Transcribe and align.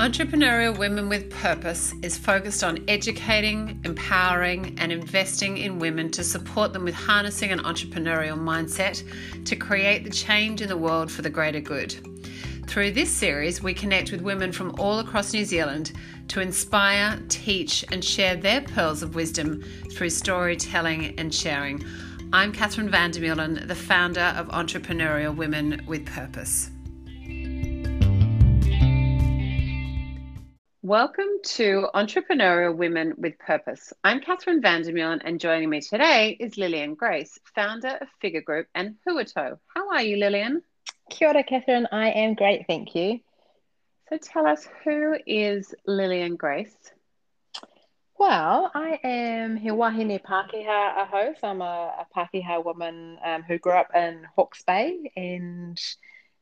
Entrepreneurial 0.00 0.78
Women 0.78 1.10
with 1.10 1.28
Purpose 1.28 1.92
is 2.00 2.16
focused 2.16 2.64
on 2.64 2.82
educating, 2.88 3.78
empowering, 3.84 4.74
and 4.78 4.90
investing 4.90 5.58
in 5.58 5.78
women 5.78 6.10
to 6.12 6.24
support 6.24 6.72
them 6.72 6.84
with 6.84 6.94
harnessing 6.94 7.50
an 7.50 7.58
entrepreneurial 7.58 8.38
mindset 8.38 9.04
to 9.44 9.56
create 9.56 10.04
the 10.04 10.08
change 10.08 10.62
in 10.62 10.70
the 10.70 10.76
world 10.78 11.12
for 11.12 11.20
the 11.20 11.28
greater 11.28 11.60
good. 11.60 11.94
Through 12.66 12.92
this 12.92 13.10
series, 13.10 13.62
we 13.62 13.74
connect 13.74 14.10
with 14.10 14.22
women 14.22 14.52
from 14.52 14.74
all 14.78 15.00
across 15.00 15.34
New 15.34 15.44
Zealand 15.44 15.92
to 16.28 16.40
inspire, 16.40 17.20
teach, 17.28 17.84
and 17.92 18.02
share 18.02 18.36
their 18.36 18.62
pearls 18.62 19.02
of 19.02 19.14
wisdom 19.14 19.62
through 19.92 20.08
storytelling 20.08 21.14
and 21.18 21.34
sharing. 21.34 21.84
I'm 22.32 22.52
Catherine 22.52 22.88
Vandermeulen, 22.88 23.68
the 23.68 23.74
founder 23.74 24.32
of 24.34 24.48
Entrepreneurial 24.48 25.36
Women 25.36 25.82
with 25.86 26.06
Purpose. 26.06 26.70
Welcome 30.90 31.38
to 31.44 31.86
Entrepreneurial 31.94 32.74
Women 32.74 33.14
with 33.16 33.38
Purpose. 33.38 33.92
I'm 34.02 34.18
Catherine 34.18 34.60
Vandermeulen, 34.60 35.20
and 35.24 35.38
joining 35.38 35.70
me 35.70 35.80
today 35.80 36.36
is 36.40 36.58
Lillian 36.58 36.96
Grace, 36.96 37.38
founder 37.54 37.96
of 38.00 38.08
Figure 38.20 38.40
Group 38.40 38.66
and 38.74 38.96
Huato. 39.06 39.60
How 39.72 39.88
are 39.92 40.02
you, 40.02 40.16
Lillian? 40.16 40.62
Kia 41.08 41.28
ora, 41.28 41.44
Catherine. 41.44 41.86
I 41.92 42.10
am 42.10 42.34
great, 42.34 42.66
thank 42.66 42.96
you. 42.96 43.20
So 44.08 44.16
tell 44.16 44.48
us, 44.48 44.66
who 44.82 45.16
is 45.28 45.72
Lillian 45.86 46.34
Grace? 46.34 46.74
Well, 48.18 48.72
I 48.74 48.98
am 49.04 49.54
He 49.54 49.70
Wahine 49.70 50.20
Pākehā 50.20 50.96
aho. 50.96 51.34
So 51.40 51.46
I'm 51.46 51.62
a, 51.62 51.94
a 52.00 52.06
Pākehā 52.16 52.64
woman 52.64 53.16
um, 53.24 53.44
who 53.44 53.58
grew 53.58 53.74
up 53.74 53.94
in 53.94 54.26
Hawke's 54.34 54.64
Bay 54.64 55.12
and 55.16 55.80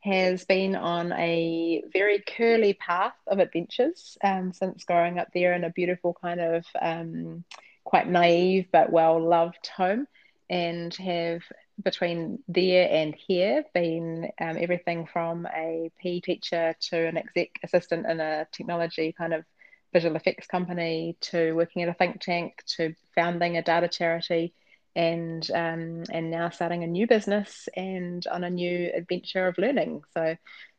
has 0.08 0.44
been 0.44 0.74
on 0.74 1.12
a 1.12 1.82
very 1.92 2.22
curly 2.26 2.74
path 2.74 3.16
of 3.26 3.38
adventures 3.38 4.16
um, 4.24 4.52
since 4.52 4.84
growing 4.84 5.18
up 5.18 5.28
there 5.34 5.52
in 5.52 5.64
a 5.64 5.70
beautiful 5.70 6.16
kind 6.20 6.40
of 6.40 6.64
um, 6.80 7.44
quite 7.84 8.08
naive 8.08 8.66
but 8.72 8.90
well 8.90 9.20
loved 9.20 9.66
home, 9.68 10.06
and 10.48 10.94
have 10.94 11.42
between 11.84 12.38
there 12.48 12.88
and 12.90 13.14
here 13.14 13.64
been 13.74 14.30
um, 14.40 14.56
everything 14.58 15.06
from 15.12 15.46
a 15.54 15.90
PE 16.00 16.20
teacher 16.20 16.74
to 16.80 17.06
an 17.06 17.16
exec 17.16 17.50
assistant 17.62 18.06
in 18.06 18.18
a 18.18 18.46
technology 18.50 19.14
kind 19.16 19.34
of 19.34 19.44
visual 19.92 20.16
effects 20.16 20.46
company 20.46 21.16
to 21.20 21.52
working 21.52 21.82
at 21.82 21.88
a 21.88 21.94
think 21.94 22.20
tank 22.20 22.62
to 22.66 22.94
founding 23.14 23.56
a 23.56 23.62
data 23.62 23.88
charity 23.88 24.52
and 24.98 25.48
um, 25.52 26.02
and 26.12 26.28
now 26.28 26.50
starting 26.50 26.82
a 26.82 26.88
new 26.88 27.06
business 27.06 27.68
and 27.76 28.26
on 28.26 28.42
a 28.42 28.50
new 28.50 28.90
adventure 28.92 29.46
of 29.46 29.56
learning. 29.56 30.02
So 30.12 30.36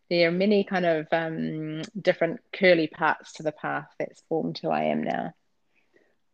there 0.10 0.28
are 0.28 0.32
many 0.32 0.66
kind 0.66 0.86
of 0.86 1.08
um, 1.14 1.84
different 2.00 2.42
curly 2.52 2.88
parts 2.88 3.32
to 3.34 3.44
the 3.44 3.54
path 3.54 3.88
that's 3.98 4.22
formed 4.28 4.60
who 4.62 4.70
I 4.70 4.84
am 4.84 5.04
now. 5.04 5.34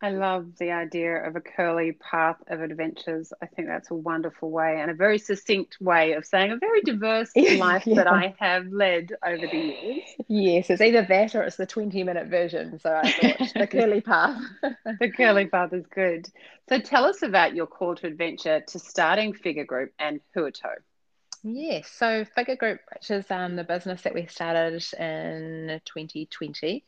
I 0.02 0.10
love 0.10 0.58
the 0.58 0.72
idea 0.72 1.26
of 1.26 1.36
a 1.36 1.40
curly 1.40 1.92
path 1.92 2.36
of 2.48 2.60
adventures. 2.60 3.32
I 3.40 3.46
think 3.46 3.68
that's 3.68 3.90
a 3.90 3.94
wonderful 3.94 4.50
way 4.50 4.78
and 4.78 4.90
a 4.90 4.94
very 4.94 5.18
succinct 5.18 5.78
way 5.80 6.12
of 6.12 6.26
saying 6.26 6.52
a 6.52 6.56
very 6.56 6.82
diverse 6.82 7.30
life 7.36 7.86
yeah. 7.86 7.94
that 7.94 8.06
I 8.06 8.34
have 8.38 8.66
led 8.66 9.12
over 9.26 9.46
the 9.46 9.56
years. 9.56 10.02
Yes, 10.28 10.68
it's 10.68 10.82
either 10.82 11.02
that 11.02 11.34
or 11.34 11.44
it's 11.44 11.56
the 11.56 11.64
20 11.64 12.02
minute 12.04 12.28
version. 12.28 12.78
So 12.78 12.92
I 12.92 13.10
thought 13.10 13.52
the 13.54 13.66
curly 13.70 14.02
path. 14.02 14.42
the 15.00 15.10
curly 15.10 15.46
path 15.46 15.72
is 15.72 15.86
good. 15.86 16.28
So 16.68 16.78
tell 16.78 17.06
us 17.06 17.22
about 17.22 17.54
your 17.54 17.66
call 17.66 17.94
to 17.96 18.06
adventure 18.06 18.60
to 18.60 18.78
starting 18.78 19.32
Figure 19.32 19.64
Group 19.64 19.92
and 19.98 20.20
Huato. 20.36 20.74
Yes, 21.42 21.88
so 21.88 22.24
Figure 22.24 22.56
Group, 22.56 22.80
which 22.92 23.10
is 23.10 23.30
um, 23.30 23.56
the 23.56 23.64
business 23.64 24.02
that 24.02 24.14
we 24.14 24.26
started 24.26 24.84
in 24.98 25.80
2020 25.84 26.84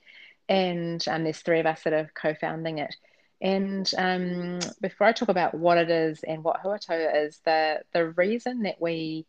and 0.48 1.06
um, 1.08 1.24
there's 1.24 1.40
three 1.40 1.60
of 1.60 1.66
us 1.66 1.82
that 1.82 1.92
are 1.92 2.10
co-founding 2.14 2.78
it. 2.78 2.94
And 3.40 3.88
um, 3.96 4.58
before 4.80 5.06
I 5.06 5.12
talk 5.12 5.28
about 5.28 5.54
what 5.54 5.78
it 5.78 5.90
is 5.90 6.24
and 6.24 6.42
what 6.42 6.62
Huato 6.62 7.26
is, 7.26 7.40
the 7.44 7.82
the 7.92 8.08
reason 8.10 8.62
that 8.62 8.80
we 8.80 9.26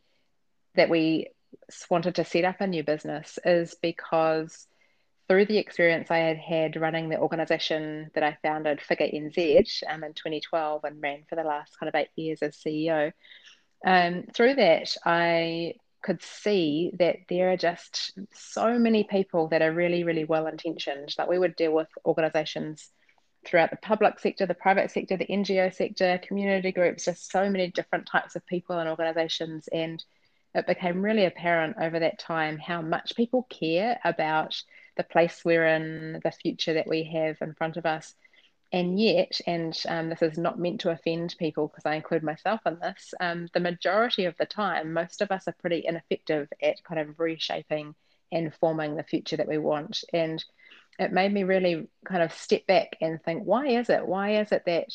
that 0.75 0.89
we 0.89 1.27
wanted 1.89 2.15
to 2.15 2.25
set 2.25 2.45
up 2.45 2.61
a 2.61 2.67
new 2.67 2.83
business 2.83 3.37
is 3.45 3.75
because 3.81 4.67
through 5.27 5.45
the 5.45 5.59
experience 5.59 6.09
I 6.09 6.17
had 6.17 6.37
had 6.37 6.75
running 6.75 7.09
the 7.09 7.19
organization 7.19 8.09
that 8.15 8.23
I 8.23 8.37
founded, 8.41 8.81
Figure 8.81 9.05
NZ, 9.05 9.83
um, 9.87 10.03
in 10.03 10.13
2012 10.13 10.83
and 10.83 11.01
ran 11.01 11.23
for 11.29 11.35
the 11.35 11.43
last 11.43 11.79
kind 11.79 11.87
of 11.87 11.93
eight 11.93 12.09
years 12.15 12.41
as 12.41 12.57
CEO. 12.57 13.11
Um, 13.85 14.25
through 14.33 14.55
that, 14.55 14.95
I 15.05 15.75
could 16.01 16.21
see 16.21 16.91
that 16.99 17.17
there 17.27 17.51
are 17.51 17.57
just 17.57 18.17
so 18.31 18.79
many 18.79 19.03
people 19.03 19.47
that 19.49 19.61
are 19.61 19.71
really, 19.71 20.03
really 20.03 20.25
well 20.25 20.47
intentioned. 20.47 21.13
Like 21.17 21.29
we 21.29 21.39
would 21.39 21.55
deal 21.55 21.73
with 21.73 21.89
organizations 22.05 22.89
throughout 23.45 23.71
the 23.71 23.77
public 23.77 24.19
sector, 24.19 24.45
the 24.45 24.53
private 24.53 24.91
sector, 24.91 25.17
the 25.17 25.27
NGO 25.27 25.73
sector, 25.73 26.19
community 26.19 26.71
groups, 26.71 27.05
just 27.05 27.31
so 27.31 27.49
many 27.49 27.69
different 27.71 28.05
types 28.05 28.35
of 28.35 28.45
people 28.45 28.77
and 28.79 28.89
organizations. 28.89 29.67
And 29.69 30.03
it 30.55 30.67
became 30.67 31.01
really 31.01 31.25
apparent 31.25 31.77
over 31.79 31.99
that 31.99 32.19
time 32.19 32.57
how 32.57 32.81
much 32.81 33.15
people 33.15 33.47
care 33.49 33.99
about 34.03 34.61
the 34.97 35.03
place 35.03 35.43
we're 35.45 35.67
in, 35.67 36.19
the 36.23 36.31
future 36.31 36.73
that 36.73 36.87
we 36.87 37.03
have 37.03 37.37
in 37.41 37.53
front 37.53 37.77
of 37.77 37.85
us 37.85 38.15
and 38.71 38.99
yet, 38.99 39.41
and 39.47 39.77
um, 39.87 40.09
this 40.09 40.21
is 40.21 40.37
not 40.37 40.59
meant 40.59 40.81
to 40.81 40.91
offend 40.91 41.35
people 41.39 41.67
because 41.67 41.85
I 41.87 41.95
include 41.95 42.23
myself 42.23 42.61
in 42.67 42.77
this, 42.79 43.13
um, 43.19 43.47
the 43.53 43.59
majority 43.59 44.25
of 44.25 44.37
the 44.37 44.45
time, 44.45 44.93
most 44.93 45.21
of 45.21 45.31
us 45.31 45.47
are 45.47 45.55
pretty 45.59 45.83
ineffective 45.85 46.47
at 46.61 46.83
kind 46.83 46.99
of 46.99 47.19
reshaping 47.19 47.95
and 48.31 48.53
forming 48.53 48.95
the 48.95 49.03
future 49.03 49.37
that 49.37 49.47
we 49.47 49.57
want. 49.57 50.03
And 50.13 50.43
it 50.99 51.11
made 51.11 51.33
me 51.33 51.43
really 51.43 51.87
kind 52.05 52.21
of 52.21 52.31
step 52.31 52.67
back 52.67 52.95
and 53.01 53.21
think, 53.23 53.43
why 53.43 53.67
is 53.67 53.89
it? 53.89 54.05
Why 54.05 54.41
is 54.41 54.51
it 54.51 54.63
that 54.65 54.93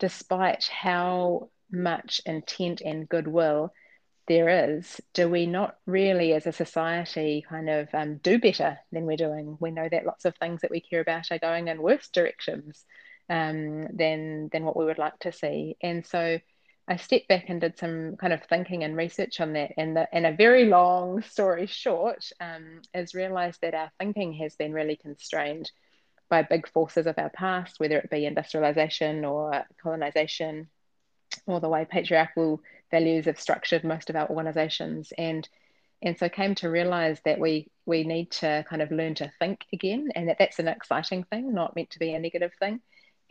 despite 0.00 0.64
how 0.64 1.50
much 1.70 2.20
intent 2.26 2.80
and 2.80 3.08
goodwill 3.08 3.72
there 4.26 4.74
is, 4.74 5.00
do 5.14 5.28
we 5.28 5.46
not 5.46 5.76
really, 5.86 6.32
as 6.32 6.48
a 6.48 6.52
society, 6.52 7.44
kind 7.48 7.70
of 7.70 7.88
um, 7.92 8.16
do 8.16 8.40
better 8.40 8.78
than 8.90 9.04
we're 9.04 9.16
doing? 9.16 9.56
We 9.60 9.70
know 9.70 9.88
that 9.88 10.06
lots 10.06 10.24
of 10.24 10.34
things 10.36 10.62
that 10.62 10.72
we 10.72 10.80
care 10.80 11.00
about 11.00 11.30
are 11.30 11.38
going 11.38 11.68
in 11.68 11.80
worse 11.80 12.08
directions 12.08 12.84
um, 13.28 13.88
than 13.92 14.48
than 14.52 14.64
what 14.64 14.76
we 14.76 14.84
would 14.84 14.98
like 14.98 15.18
to 15.20 15.32
see. 15.32 15.76
And 15.82 16.06
so 16.06 16.38
I 16.88 16.96
stepped 16.96 17.28
back 17.28 17.48
and 17.48 17.60
did 17.60 17.78
some 17.78 18.16
kind 18.16 18.32
of 18.32 18.42
thinking 18.44 18.82
and 18.82 18.96
research 18.96 19.40
on 19.40 19.52
that. 19.52 19.72
And 19.76 19.96
the, 19.96 20.08
and 20.12 20.26
a 20.26 20.32
very 20.32 20.66
long 20.66 21.22
story 21.22 21.66
short 21.66 22.30
um, 22.40 22.82
is 22.92 23.14
realised 23.14 23.60
that 23.62 23.74
our 23.74 23.90
thinking 23.98 24.32
has 24.34 24.56
been 24.56 24.72
really 24.72 24.96
constrained 24.96 25.70
by 26.28 26.42
big 26.42 26.68
forces 26.68 27.06
of 27.06 27.18
our 27.18 27.30
past, 27.30 27.78
whether 27.78 27.98
it 27.98 28.10
be 28.10 28.26
industrialization 28.26 29.24
or 29.24 29.64
colonization, 29.80 30.68
or 31.46 31.60
the 31.60 31.68
way 31.68 31.86
patriarchal 31.88 32.60
values 32.90 33.26
have 33.26 33.40
structured 33.40 33.84
most 33.84 34.10
of 34.10 34.16
our 34.16 34.28
organizations. 34.28 35.12
And 35.16 35.48
and 36.02 36.18
so 36.18 36.28
came 36.28 36.56
to 36.56 36.68
realize 36.68 37.20
that 37.24 37.38
we 37.38 37.70
we 37.86 38.02
need 38.02 38.30
to 38.32 38.64
kind 38.68 38.82
of 38.82 38.90
learn 38.90 39.14
to 39.14 39.32
think 39.38 39.64
again 39.72 40.08
and 40.16 40.28
that 40.28 40.36
that's 40.38 40.58
an 40.58 40.68
exciting 40.68 41.22
thing 41.24 41.54
not 41.54 41.76
meant 41.76 41.90
to 41.90 41.98
be 42.00 42.12
a 42.12 42.18
negative 42.18 42.52
thing 42.58 42.80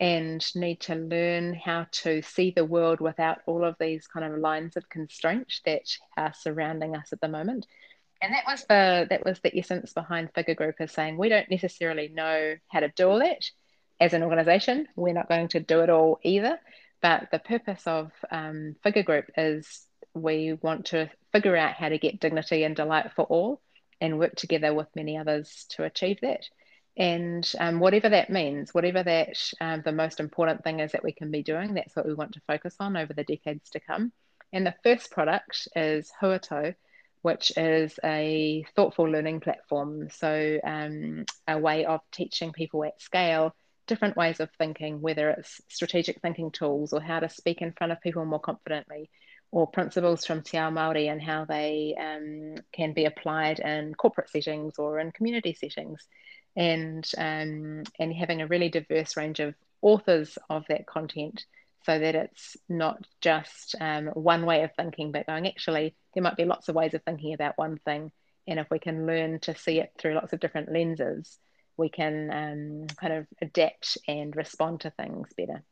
and 0.02 0.44
need 0.56 0.80
to 0.80 0.96
learn 0.96 1.54
how 1.54 1.86
to 1.92 2.20
see 2.22 2.50
the 2.50 2.64
world 2.64 3.00
without 3.00 3.38
all 3.46 3.64
of 3.64 3.76
these 3.78 4.08
kind 4.08 4.26
of 4.26 4.40
lines 4.40 4.76
of 4.76 4.88
constraint 4.88 5.60
that 5.64 5.84
are 6.16 6.34
surrounding 6.34 6.96
us 6.96 7.12
at 7.12 7.20
the 7.20 7.28
moment. 7.28 7.68
And 8.20 8.34
that 8.34 8.42
was 8.44 8.64
the 8.68 9.06
that 9.10 9.24
was 9.24 9.38
the 9.38 9.56
essence 9.56 9.92
behind 9.92 10.34
Figure 10.34 10.56
Group 10.56 10.80
is 10.80 10.90
saying 10.90 11.16
we 11.16 11.28
don't 11.28 11.48
necessarily 11.48 12.08
know 12.08 12.56
how 12.66 12.80
to 12.80 12.88
do 12.88 13.10
all 13.10 13.20
that 13.20 13.44
as 14.00 14.12
an 14.12 14.24
organization. 14.24 14.88
We're 14.96 15.14
not 15.14 15.28
going 15.28 15.46
to 15.48 15.60
do 15.60 15.82
it 15.82 15.90
all 15.90 16.18
either. 16.24 16.58
But 17.00 17.28
the 17.30 17.38
purpose 17.38 17.86
of 17.86 18.10
um, 18.28 18.74
Figure 18.82 19.04
Group 19.04 19.26
is 19.36 19.86
we 20.14 20.54
want 20.54 20.86
to 20.86 21.10
figure 21.30 21.56
out 21.56 21.74
how 21.74 21.88
to 21.88 21.98
get 21.98 22.18
dignity 22.18 22.64
and 22.64 22.74
delight 22.74 23.12
for 23.14 23.24
all 23.26 23.60
and 24.00 24.18
work 24.18 24.34
together 24.34 24.74
with 24.74 24.88
many 24.96 25.16
others 25.16 25.64
to 25.70 25.84
achieve 25.84 26.18
that. 26.22 26.42
And 26.96 27.50
um, 27.58 27.80
whatever 27.80 28.10
that 28.10 28.30
means, 28.30 28.74
whatever 28.74 29.02
that 29.02 29.36
um, 29.60 29.82
the 29.82 29.92
most 29.92 30.20
important 30.20 30.62
thing 30.62 30.80
is 30.80 30.92
that 30.92 31.04
we 31.04 31.12
can 31.12 31.30
be 31.30 31.42
doing, 31.42 31.74
that's 31.74 31.96
what 31.96 32.06
we 32.06 32.14
want 32.14 32.32
to 32.34 32.42
focus 32.46 32.76
on 32.80 32.96
over 32.96 33.14
the 33.14 33.24
decades 33.24 33.70
to 33.70 33.80
come. 33.80 34.12
And 34.52 34.66
the 34.66 34.74
first 34.82 35.10
product 35.10 35.68
is 35.74 36.12
Huato, 36.20 36.74
which 37.22 37.52
is 37.56 37.98
a 38.04 38.64
thoughtful 38.76 39.06
learning 39.06 39.40
platform. 39.40 40.10
So, 40.10 40.60
um, 40.62 41.24
a 41.48 41.58
way 41.58 41.86
of 41.86 42.00
teaching 42.10 42.52
people 42.52 42.84
at 42.84 43.00
scale 43.00 43.54
different 43.86 44.16
ways 44.16 44.40
of 44.40 44.50
thinking, 44.58 45.00
whether 45.00 45.30
it's 45.30 45.60
strategic 45.68 46.20
thinking 46.20 46.50
tools 46.50 46.92
or 46.92 47.00
how 47.00 47.20
to 47.20 47.28
speak 47.28 47.62
in 47.62 47.72
front 47.72 47.92
of 47.92 48.00
people 48.00 48.24
more 48.24 48.40
confidently, 48.40 49.10
or 49.50 49.66
principles 49.66 50.24
from 50.24 50.42
Te 50.42 50.56
Ao 50.56 50.70
Māori 50.70 51.10
and 51.10 51.20
how 51.20 51.44
they 51.44 51.94
um, 52.00 52.54
can 52.72 52.92
be 52.92 53.04
applied 53.04 53.60
in 53.60 53.94
corporate 53.94 54.30
settings 54.30 54.78
or 54.78 54.98
in 54.98 55.12
community 55.12 55.52
settings 55.52 56.06
and 56.56 57.10
um, 57.18 57.84
and 57.98 58.12
having 58.14 58.42
a 58.42 58.46
really 58.46 58.68
diverse 58.68 59.16
range 59.16 59.40
of 59.40 59.54
authors 59.82 60.38
of 60.50 60.64
that 60.68 60.86
content 60.86 61.44
so 61.84 61.98
that 61.98 62.14
it's 62.14 62.56
not 62.68 63.06
just 63.20 63.74
um, 63.80 64.06
one 64.08 64.46
way 64.46 64.62
of 64.62 64.70
thinking 64.76 65.12
but 65.12 65.26
going 65.26 65.46
actually 65.48 65.94
there 66.14 66.22
might 66.22 66.36
be 66.36 66.44
lots 66.44 66.68
of 66.68 66.74
ways 66.74 66.94
of 66.94 67.02
thinking 67.04 67.34
about 67.34 67.58
one 67.58 67.78
thing 67.78 68.12
And 68.46 68.58
if 68.58 68.70
we 68.70 68.78
can 68.78 69.06
learn 69.06 69.40
to 69.40 69.54
see 69.56 69.80
it 69.80 69.92
through 69.98 70.14
lots 70.14 70.32
of 70.32 70.40
different 70.40 70.72
lenses, 70.72 71.38
we 71.76 71.88
can 71.88 72.30
um, 72.32 72.86
kind 73.00 73.14
of 73.14 73.26
adapt 73.40 73.98
and 74.08 74.34
respond 74.36 74.80
to 74.82 74.90
things 74.90 75.32
better. 75.36 75.64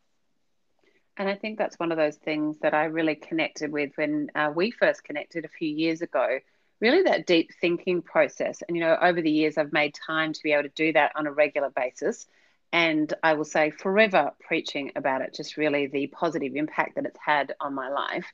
And 1.17 1.29
I 1.29 1.35
think 1.37 1.59
that's 1.59 1.79
one 1.79 1.93
of 1.93 1.99
those 1.99 2.17
things 2.17 2.59
that 2.61 2.75
I 2.75 2.85
really 2.85 3.15
connected 3.15 3.73
with 3.73 3.93
when 3.97 4.29
uh, 4.35 4.53
we 4.55 4.71
first 4.71 5.05
connected 5.05 5.45
a 5.45 5.49
few 5.49 5.69
years 5.69 6.01
ago. 6.03 6.39
Really, 6.81 7.03
that 7.03 7.27
deep 7.27 7.51
thinking 7.61 8.01
process. 8.01 8.63
And, 8.67 8.77
you 8.77 8.83
know, 8.83 8.97
over 9.01 9.21
the 9.21 9.31
years, 9.31 9.59
I've 9.59 9.73
made 9.73 9.95
time 9.95 10.33
to 10.33 10.43
be 10.43 10.53
able 10.53 10.63
to 10.63 10.69
do 10.71 10.93
that 10.95 11.13
on 11.15 11.27
a 11.27 11.33
regular 11.33 11.71
basis. 11.71 12.27
And 12.73 13.13
I 13.23 13.35
will 13.35 13.45
say, 13.45 13.71
forever 13.71 14.31
preaching 14.41 14.93
about 14.97 15.21
it, 15.21 15.35
just 15.35 15.57
really 15.57 15.89
the 15.89 16.07
positive 16.07 16.55
impact 16.55 16.95
that 16.95 17.05
it's 17.05 17.19
had 17.23 17.55
on 17.61 17.75
my 17.75 17.89
life. 17.91 18.27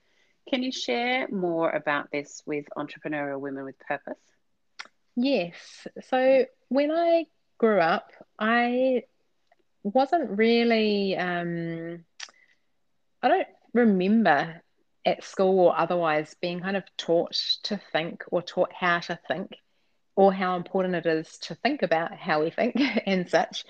Can 0.49 0.63
you 0.63 0.71
share 0.71 1.27
more 1.29 1.71
about 1.71 2.13
this 2.13 2.43
with 2.47 2.67
Entrepreneurial 2.77 3.41
Women 3.41 3.65
with 3.65 3.79
Purpose? 3.81 4.19
Yes. 5.17 5.89
So, 6.09 6.45
when 6.69 6.93
I 6.93 7.27
grew 7.59 7.81
up, 7.81 8.13
I 8.39 9.05
wasn't 9.83 10.31
really. 10.39 11.17
Um, 11.17 12.05
I 13.23 13.29
don't 13.29 13.49
remember 13.73 14.63
at 15.07 15.25
school 15.25 15.61
or 15.61 15.79
otherwise 15.79 16.35
being 16.41 16.61
kind 16.61 16.77
of 16.77 16.85
taught 16.99 17.41
to 17.63 17.81
think 17.93 18.25
or 18.31 18.43
taught 18.43 18.73
how 18.73 18.99
to 18.99 19.19
think 19.29 19.57
or 20.17 20.33
how 20.33 20.57
important 20.57 20.97
it 20.97 21.07
is 21.07 21.39
to 21.39 21.55
think 21.55 21.83
about 21.83 22.13
how 22.17 22.43
we 22.43 22.51
think 22.51 22.77
and 23.07 23.31
such. 23.31 23.65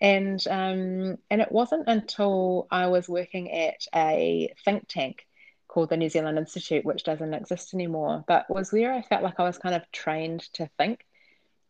And 0.00 0.40
um, 0.48 1.18
and 1.28 1.40
it 1.40 1.52
wasn't 1.52 1.88
until 1.88 2.66
I 2.70 2.86
was 2.86 3.08
working 3.08 3.52
at 3.52 3.80
a 3.94 4.52
think 4.64 4.86
tank 4.88 5.26
called 5.66 5.90
the 5.90 5.96
New 5.96 6.08
Zealand 6.08 6.38
Institute, 6.38 6.84
which 6.84 7.04
doesn't 7.04 7.34
exist 7.34 7.74
anymore, 7.74 8.24
but 8.26 8.48
was 8.48 8.72
where 8.72 8.94
I 8.94 9.02
felt 9.02 9.22
like 9.22 9.38
I 9.38 9.44
was 9.44 9.58
kind 9.58 9.74
of 9.74 9.82
trained 9.92 10.40
to 10.54 10.70
think 10.78 11.04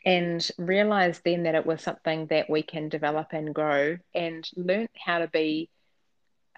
and 0.04 0.48
realized 0.58 1.22
then 1.24 1.42
that 1.42 1.54
it 1.54 1.66
was 1.66 1.82
something 1.82 2.26
that 2.26 2.48
we 2.48 2.62
can 2.62 2.88
develop 2.88 3.28
and 3.32 3.54
grow 3.54 3.96
and 4.14 4.48
learn 4.56 4.88
how 4.94 5.18
to 5.18 5.28
be 5.28 5.68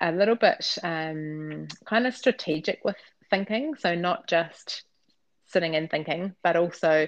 a 0.01 0.13
little 0.13 0.35
bit 0.35 0.79
um, 0.83 1.69
kind 1.85 2.07
of 2.07 2.17
strategic 2.17 2.81
with 2.85 2.97
thinking. 3.31 3.75
So, 3.77 3.95
not 3.95 4.27
just 4.27 4.85
sitting 5.47 5.77
and 5.77 5.91
thinking, 5.91 6.35
but 6.43 6.57
also 6.57 7.07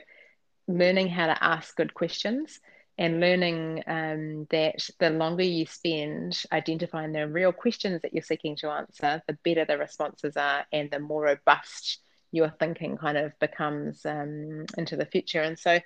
learning 0.69 1.09
how 1.09 1.27
to 1.27 1.45
ask 1.45 1.77
good 1.77 1.95
questions 1.95 2.61
and 2.99 3.21
learning 3.21 3.83
um, 3.87 4.47
that 4.51 4.89
the 4.99 5.11
longer 5.11 5.43
you 5.43 5.67
spend 5.67 6.43
identifying 6.53 7.13
the 7.13 7.27
real 7.27 7.53
questions 7.53 8.03
that 8.03 8.13
you're 8.13 8.23
seeking 8.23 8.57
to 8.57 8.69
answer, 8.69 9.23
the 9.27 9.39
better 9.45 9.65
the 9.65 9.79
responses 9.79 10.37
are 10.37 10.67
and 10.73 10.91
the 10.91 10.99
more 10.99 11.23
robust 11.23 11.99
your 12.31 12.53
thinking 12.59 12.97
kind 12.97 13.19
of 13.19 13.33
becomes 13.41 14.05
um, 14.07 14.65
into 14.77 14.97
the 14.97 15.07
future. 15.07 15.41
And 15.41 15.59
so, 15.59 15.81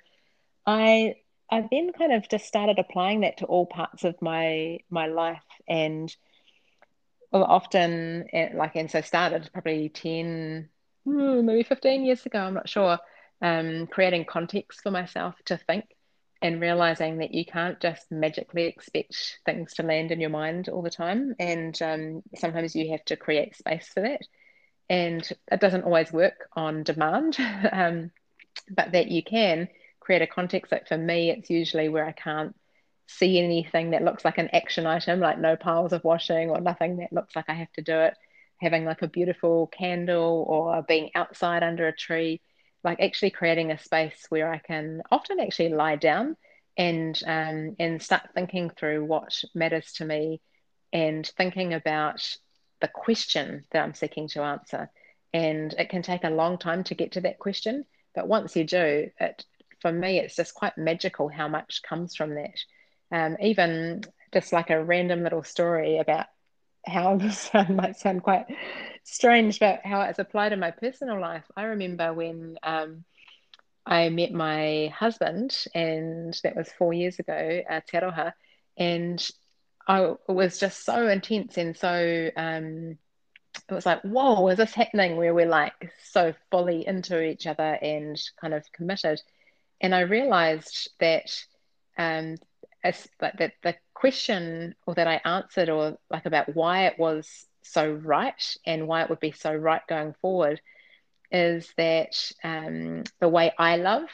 I 0.65 1.15
I 1.49 1.65
then 1.71 1.93
kind 1.93 2.13
of 2.13 2.27
just 2.27 2.45
started 2.45 2.77
applying 2.77 3.21
that 3.21 3.37
to 3.37 3.45
all 3.45 3.65
parts 3.65 4.03
of 4.03 4.21
my 4.21 4.79
my 4.89 5.07
life 5.07 5.43
and 5.67 6.13
often 7.31 8.25
eh, 8.33 8.49
like 8.53 8.75
and 8.75 8.89
so 8.89 9.01
started 9.01 9.49
probably 9.53 9.89
10 9.89 10.69
hmm, 11.05 11.45
maybe 11.45 11.63
15 11.63 12.05
years 12.05 12.25
ago 12.25 12.39
i'm 12.39 12.53
not 12.53 12.69
sure 12.69 12.97
um, 13.41 13.87
creating 13.87 14.25
context 14.25 14.81
for 14.81 14.89
myself 14.91 15.35
to 15.45 15.57
think 15.57 15.85
and 16.41 16.61
realizing 16.61 17.17
that 17.17 17.33
you 17.33 17.45
can't 17.45 17.79
just 17.79 18.11
magically 18.11 18.65
expect 18.65 19.39
things 19.45 19.73
to 19.73 19.83
land 19.83 20.11
in 20.11 20.19
your 20.19 20.29
mind 20.29 20.69
all 20.69 20.81
the 20.81 20.89
time 20.89 21.35
and 21.39 21.79
um, 21.81 22.21
sometimes 22.35 22.75
you 22.75 22.91
have 22.91 23.03
to 23.05 23.15
create 23.15 23.55
space 23.55 23.87
for 23.87 24.01
that. 24.01 24.21
And 24.89 25.27
it 25.51 25.59
doesn't 25.59 25.83
always 25.83 26.11
work 26.11 26.47
on 26.55 26.83
demand 26.83 27.37
um, 27.71 28.11
but 28.69 28.91
that 28.93 29.09
you 29.09 29.23
can 29.23 29.67
create 29.99 30.21
a 30.21 30.27
context 30.27 30.71
like 30.71 30.87
for 30.87 30.97
me 30.97 31.31
it's 31.31 31.49
usually 31.49 31.89
where 31.89 32.05
i 32.05 32.13
can't 32.13 32.55
see 33.07 33.39
anything 33.39 33.91
that 33.91 34.03
looks 34.03 34.25
like 34.25 34.37
an 34.37 34.49
action 34.53 34.85
item, 34.85 35.19
like 35.19 35.39
no 35.39 35.55
piles 35.55 35.93
of 35.93 36.03
washing 36.03 36.49
or 36.49 36.59
nothing 36.59 36.97
that 36.97 37.13
looks 37.13 37.35
like 37.35 37.45
I 37.47 37.53
have 37.53 37.71
to 37.73 37.81
do 37.81 37.97
it, 37.99 38.13
having 38.57 38.85
like 38.85 39.01
a 39.01 39.07
beautiful 39.07 39.67
candle 39.67 40.45
or 40.47 40.81
being 40.83 41.09
outside 41.15 41.63
under 41.63 41.87
a 41.87 41.95
tree, 41.95 42.41
like 42.83 42.99
actually 42.99 43.31
creating 43.31 43.71
a 43.71 43.79
space 43.79 44.25
where 44.29 44.51
I 44.51 44.59
can 44.59 45.01
often 45.09 45.39
actually 45.39 45.69
lie 45.69 45.95
down 45.95 46.35
and 46.77 47.19
um, 47.25 47.75
and 47.79 48.01
start 48.01 48.29
thinking 48.35 48.69
through 48.69 49.05
what 49.05 49.43
matters 49.55 49.93
to 49.93 50.05
me 50.05 50.41
and 50.91 51.25
thinking 51.25 51.73
about 51.73 52.37
the 52.81 52.87
question 52.87 53.65
that 53.71 53.83
I'm 53.83 53.93
seeking 53.93 54.27
to 54.29 54.43
answer. 54.43 54.89
And 55.33 55.73
it 55.73 55.89
can 55.89 56.01
take 56.01 56.23
a 56.23 56.29
long 56.29 56.57
time 56.57 56.83
to 56.85 56.95
get 56.95 57.13
to 57.13 57.21
that 57.21 57.39
question, 57.39 57.85
but 58.13 58.27
once 58.27 58.55
you 58.55 58.65
do, 58.65 59.09
it 59.19 59.45
for 59.81 59.91
me 59.91 60.19
it's 60.19 60.35
just 60.35 60.55
quite 60.55 60.77
magical 60.77 61.29
how 61.29 61.47
much 61.47 61.81
comes 61.87 62.15
from 62.15 62.35
that 62.35 62.59
um, 63.11 63.37
even 63.41 64.01
just 64.33 64.53
like 64.53 64.69
a 64.69 64.83
random 64.83 65.23
little 65.23 65.43
story 65.43 65.97
about 65.97 66.27
how 66.85 67.15
this 67.17 67.49
might 67.69 67.97
sound 67.97 68.23
quite 68.23 68.45
strange, 69.03 69.59
but 69.59 69.81
how 69.83 70.01
it's 70.01 70.19
applied 70.19 70.53
in 70.53 70.59
my 70.59 70.71
personal 70.71 71.19
life. 71.19 71.45
I 71.55 71.63
remember 71.63 72.13
when 72.13 72.57
um, 72.63 73.03
I 73.85 74.09
met 74.09 74.31
my 74.33 74.93
husband, 74.95 75.65
and 75.73 76.37
that 76.43 76.55
was 76.55 76.71
four 76.77 76.93
years 76.93 77.19
ago, 77.19 77.61
uh, 77.69 77.81
Te 77.87 77.97
Aroha, 77.97 78.33
and 78.77 79.25
I 79.87 80.13
was 80.27 80.59
just 80.59 80.83
so 80.83 81.07
intense 81.07 81.57
and 81.57 81.75
so 81.75 82.29
um, 82.35 82.97
it 83.69 83.73
was 83.73 83.85
like, 83.85 84.01
whoa, 84.01 84.47
is 84.49 84.57
this 84.57 84.73
happening 84.73 85.15
where 85.15 85.33
we're 85.33 85.47
like 85.47 85.91
so 86.03 86.33
fully 86.51 86.85
into 86.85 87.21
each 87.21 87.47
other 87.47 87.77
and 87.81 88.19
kind 88.39 88.53
of 88.53 88.69
committed? 88.73 89.21
And 89.79 89.95
I 89.95 90.01
realized 90.01 90.89
that 90.99 91.31
um, 91.97 92.35
as 92.83 93.07
like 93.21 93.37
that 93.37 93.53
the 93.63 93.75
question 93.93 94.75
or 94.85 94.95
that 94.95 95.07
I 95.07 95.21
answered 95.25 95.69
or 95.69 95.97
like 96.09 96.25
about 96.25 96.55
why 96.55 96.85
it 96.87 96.99
was 96.99 97.45
so 97.63 97.91
right 97.91 98.55
and 98.65 98.87
why 98.87 99.03
it 99.03 99.09
would 99.09 99.19
be 99.19 99.31
so 99.31 99.53
right 99.53 99.81
going 99.87 100.13
forward 100.21 100.61
is 101.31 101.69
that 101.77 102.31
um, 102.43 103.03
the 103.19 103.27
way 103.27 103.51
I 103.57 103.77
love 103.77 104.09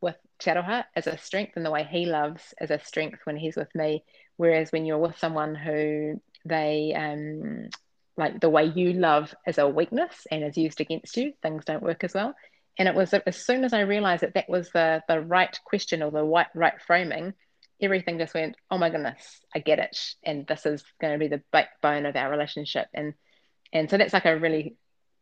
with 0.00 0.16
Te 0.38 0.50
Aroha 0.50 0.84
as 0.94 1.06
a 1.06 1.18
strength 1.18 1.52
and 1.56 1.64
the 1.64 1.70
way 1.70 1.84
he 1.88 2.06
loves 2.06 2.54
as 2.58 2.70
a 2.70 2.78
strength 2.78 3.20
when 3.24 3.36
he's 3.36 3.56
with 3.56 3.72
me. 3.74 4.04
Whereas 4.36 4.72
when 4.72 4.84
you're 4.84 4.98
with 4.98 5.18
someone 5.18 5.54
who 5.54 6.20
they 6.44 6.94
um, 6.96 7.68
like 8.16 8.40
the 8.40 8.50
way 8.50 8.64
you 8.64 8.94
love 8.94 9.34
as 9.46 9.58
a 9.58 9.68
weakness 9.68 10.26
and 10.30 10.42
is 10.42 10.56
used 10.56 10.80
against 10.80 11.16
you, 11.16 11.32
things 11.42 11.64
don't 11.64 11.82
work 11.82 12.04
as 12.04 12.14
well. 12.14 12.34
And 12.78 12.88
it 12.88 12.94
was 12.94 13.14
as 13.14 13.44
soon 13.44 13.64
as 13.64 13.72
I 13.72 13.80
realized 13.80 14.22
that 14.22 14.34
that 14.34 14.48
was 14.48 14.70
the 14.70 15.02
the 15.08 15.20
right 15.20 15.58
question 15.64 16.02
or 16.02 16.10
the 16.10 16.24
right 16.24 16.46
right 16.54 16.80
framing, 16.86 17.34
everything 17.80 18.18
just 18.18 18.34
went, 18.34 18.56
oh 18.70 18.78
my 18.78 18.90
goodness, 18.90 19.40
I 19.54 19.58
get 19.60 19.78
it, 19.78 19.98
and 20.24 20.46
this 20.46 20.66
is 20.66 20.84
going 21.00 21.12
to 21.12 21.18
be 21.18 21.28
the 21.28 21.42
backbone 21.52 22.06
of 22.06 22.16
our 22.16 22.30
relationship, 22.30 22.86
and 22.94 23.14
and 23.72 23.90
so 23.90 23.98
that's 23.98 24.12
like 24.12 24.26
a 24.26 24.38
really, 24.38 24.76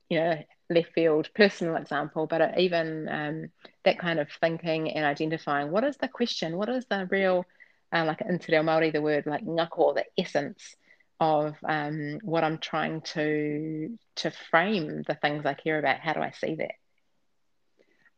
you 0.08 0.18
know, 0.18 0.42
left 0.70 0.92
field 0.94 1.28
personal 1.34 1.76
example, 1.76 2.26
but 2.26 2.58
even 2.58 3.08
um, 3.08 3.46
that 3.84 3.99
kind 3.99 4.18
of 4.18 4.28
thinking 4.40 4.90
and 4.90 5.04
identifying 5.04 5.70
what 5.70 5.84
is 5.84 5.96
the 5.96 6.08
question, 6.08 6.56
what 6.56 6.68
is 6.68 6.84
the 6.87 7.06
real, 7.11 7.44
uh, 7.92 8.04
like 8.04 8.20
in 8.20 8.38
Te 8.38 8.52
Reo 8.52 8.62
Māori, 8.62 8.92
the 8.92 9.02
word 9.02 9.26
like 9.26 9.44
ngako, 9.44 9.94
the 9.94 10.04
essence 10.18 10.76
of 11.20 11.54
um, 11.68 12.18
what 12.23 12.44
I'm 12.44 12.58
trying 12.58 13.02
to 13.02 13.99
to 14.16 14.30
frame 14.50 15.02
the 15.06 15.14
things 15.14 15.46
I 15.46 15.54
care 15.54 15.78
about. 15.78 16.00
How 16.00 16.12
do 16.12 16.20
I 16.20 16.32
see 16.32 16.56
that? 16.56 16.73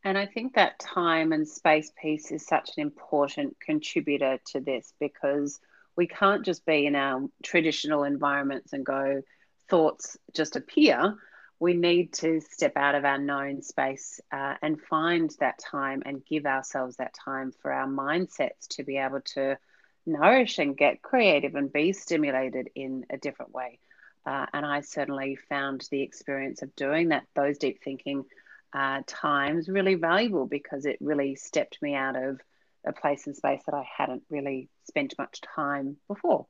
And 0.07 0.17
I 0.17 0.25
think 0.25 0.55
that 0.55 0.79
time 0.79 1.33
and 1.33 1.49
space 1.49 1.91
piece 2.01 2.31
is 2.31 2.47
such 2.47 2.71
an 2.77 2.83
important 2.83 3.59
contributor 3.59 4.39
to 4.53 4.61
this 4.61 4.95
because 5.01 5.59
we 5.97 6.07
can't 6.07 6.45
just 6.45 6.65
be 6.65 6.87
in 6.87 6.95
our 6.95 7.29
traditional 7.43 8.05
environments 8.05 8.73
and 8.73 8.87
go, 8.87 9.23
thoughts 9.69 10.17
just 10.33 10.55
appear. 10.55 11.17
We 11.59 11.75
need 11.75 12.13
to 12.13 12.41
step 12.41 12.77
out 12.77 12.95
of 12.95 13.05
our 13.05 13.19
known 13.19 13.63
space 13.63 14.21
uh, 14.31 14.55
and 14.63 14.81
find 14.81 15.35
that 15.41 15.59
time 15.59 16.05
and 16.07 16.25
give 16.25 16.47
ourselves 16.47 16.99
that 16.99 17.13
time 17.13 17.51
for 17.61 17.73
our 17.73 17.89
mindsets 17.89 18.69
to 18.77 18.85
be 18.85 18.99
able 18.99 19.23
to 19.35 19.59
nourish 20.07 20.61
and 20.61 20.77
get 20.77 21.03
creative 21.03 21.57
and 21.57 21.73
be 21.73 21.93
stimulated 21.93 22.71
in 22.77 23.07
a 23.11 23.17
different 23.17 23.53
way. 23.53 23.81
Uh, 24.25 24.47
and 24.53 24.65
I 24.65 24.83
certainly 24.83 25.35
found 25.35 25.85
the 25.91 26.03
experience 26.03 26.63
of 26.63 26.77
doing 26.77 27.09
that, 27.09 27.25
those 27.35 27.59
deep 27.59 27.83
thinking 27.83 28.25
uh, 28.73 29.03
times 29.07 29.69
really 29.69 29.95
valuable 29.95 30.47
because 30.47 30.87
it 30.87 30.99
really 31.01 31.35
stepped 31.35 31.81
me 31.83 31.95
out 31.95 32.17
of 32.17 32.41
a 32.87 32.93
place 32.93 33.27
and 33.27 33.37
space 33.37 33.63
that 33.67 33.75
I 33.75 33.87
hadn't 33.97 34.23
really 34.31 34.69
spent 34.85 35.15
much 35.19 35.41
time 35.41 35.97
before. 36.09 36.47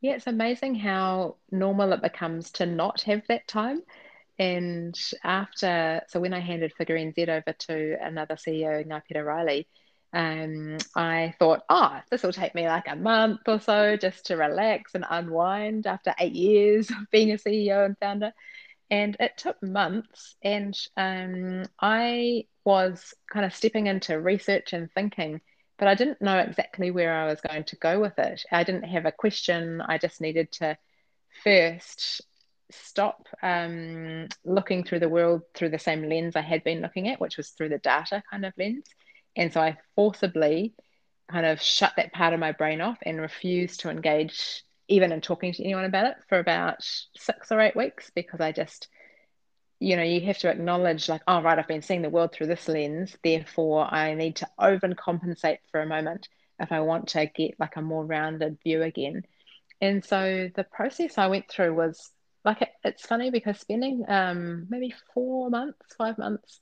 Yeah, 0.00 0.14
it's 0.14 0.26
amazing 0.26 0.76
how 0.76 1.36
normal 1.50 1.92
it 1.92 2.02
becomes 2.02 2.52
to 2.52 2.66
not 2.66 3.02
have 3.02 3.22
that 3.28 3.48
time. 3.48 3.82
And 4.38 4.96
after, 5.24 6.02
so 6.08 6.20
when 6.20 6.32
I 6.32 6.38
handed 6.38 6.72
Figure 6.72 6.96
NZ 6.96 7.28
over 7.28 7.52
to 7.52 7.96
another 8.00 8.36
CEO, 8.36 8.86
Ngā 8.86 9.24
Riley, 9.24 9.66
um, 10.12 10.78
I 10.94 11.34
thought, 11.38 11.62
oh, 11.68 12.00
this 12.10 12.22
will 12.22 12.32
take 12.32 12.54
me 12.54 12.66
like 12.66 12.86
a 12.88 12.96
month 12.96 13.40
or 13.46 13.60
so 13.60 13.96
just 13.96 14.26
to 14.26 14.36
relax 14.36 14.94
and 14.94 15.04
unwind 15.08 15.86
after 15.86 16.14
eight 16.18 16.32
years 16.32 16.90
of 16.90 17.10
being 17.10 17.32
a 17.32 17.34
CEO 17.34 17.84
and 17.84 17.98
founder. 17.98 18.32
And 18.90 19.16
it 19.20 19.36
took 19.36 19.62
months, 19.62 20.36
and 20.42 20.74
um, 20.96 21.64
I 21.78 22.46
was 22.64 23.14
kind 23.30 23.44
of 23.44 23.54
stepping 23.54 23.86
into 23.86 24.18
research 24.18 24.72
and 24.72 24.90
thinking, 24.92 25.42
but 25.78 25.88
I 25.88 25.94
didn't 25.94 26.22
know 26.22 26.38
exactly 26.38 26.90
where 26.90 27.14
I 27.14 27.26
was 27.26 27.40
going 27.40 27.64
to 27.64 27.76
go 27.76 28.00
with 28.00 28.18
it. 28.18 28.44
I 28.50 28.64
didn't 28.64 28.84
have 28.84 29.04
a 29.04 29.12
question. 29.12 29.82
I 29.82 29.98
just 29.98 30.20
needed 30.20 30.50
to 30.52 30.78
first 31.44 32.22
stop 32.70 33.26
um, 33.42 34.28
looking 34.44 34.84
through 34.84 35.00
the 35.00 35.08
world 35.08 35.42
through 35.54 35.70
the 35.70 35.78
same 35.78 36.08
lens 36.08 36.36
I 36.36 36.40
had 36.40 36.64
been 36.64 36.80
looking 36.80 37.08
at, 37.08 37.20
which 37.20 37.36
was 37.36 37.50
through 37.50 37.70
the 37.70 37.78
data 37.78 38.22
kind 38.30 38.44
of 38.44 38.52
lens. 38.58 38.86
And 39.36 39.52
so 39.52 39.60
I 39.60 39.78
forcibly 39.94 40.74
kind 41.30 41.46
of 41.46 41.60
shut 41.60 41.92
that 41.96 42.12
part 42.12 42.34
of 42.34 42.40
my 42.40 42.52
brain 42.52 42.80
off 42.80 42.98
and 43.02 43.20
refused 43.20 43.80
to 43.80 43.90
engage 43.90 44.64
even 44.88 45.12
in 45.12 45.20
talking 45.20 45.52
to 45.52 45.62
anyone 45.62 45.84
about 45.84 46.06
it 46.06 46.16
for 46.28 46.38
about 46.38 46.78
six 47.16 47.52
or 47.52 47.60
eight 47.60 47.76
weeks 47.76 48.10
because 48.14 48.40
I 48.40 48.52
just, 48.52 48.88
you 49.78 49.96
know, 49.96 50.02
you 50.02 50.20
have 50.22 50.38
to 50.38 50.50
acknowledge, 50.50 51.08
like, 51.08 51.22
oh, 51.28 51.42
right, 51.42 51.58
I've 51.58 51.68
been 51.68 51.82
seeing 51.82 52.02
the 52.02 52.10
world 52.10 52.32
through 52.32 52.48
this 52.48 52.68
lens. 52.68 53.16
Therefore, 53.22 53.92
I 53.92 54.14
need 54.14 54.36
to 54.36 54.48
overcompensate 54.58 55.58
for 55.70 55.80
a 55.80 55.86
moment 55.86 56.28
if 56.58 56.72
I 56.72 56.80
want 56.80 57.08
to 57.08 57.26
get 57.26 57.60
like 57.60 57.76
a 57.76 57.82
more 57.82 58.04
rounded 58.04 58.58
view 58.64 58.82
again. 58.82 59.22
And 59.80 60.04
so 60.04 60.50
the 60.54 60.64
process 60.64 61.18
I 61.18 61.28
went 61.28 61.48
through 61.48 61.74
was 61.74 62.10
like, 62.44 62.62
it, 62.62 62.70
it's 62.82 63.06
funny 63.06 63.30
because 63.30 63.60
spending 63.60 64.04
um, 64.08 64.66
maybe 64.68 64.94
four 65.14 65.50
months, 65.50 65.94
five 65.96 66.18
months 66.18 66.60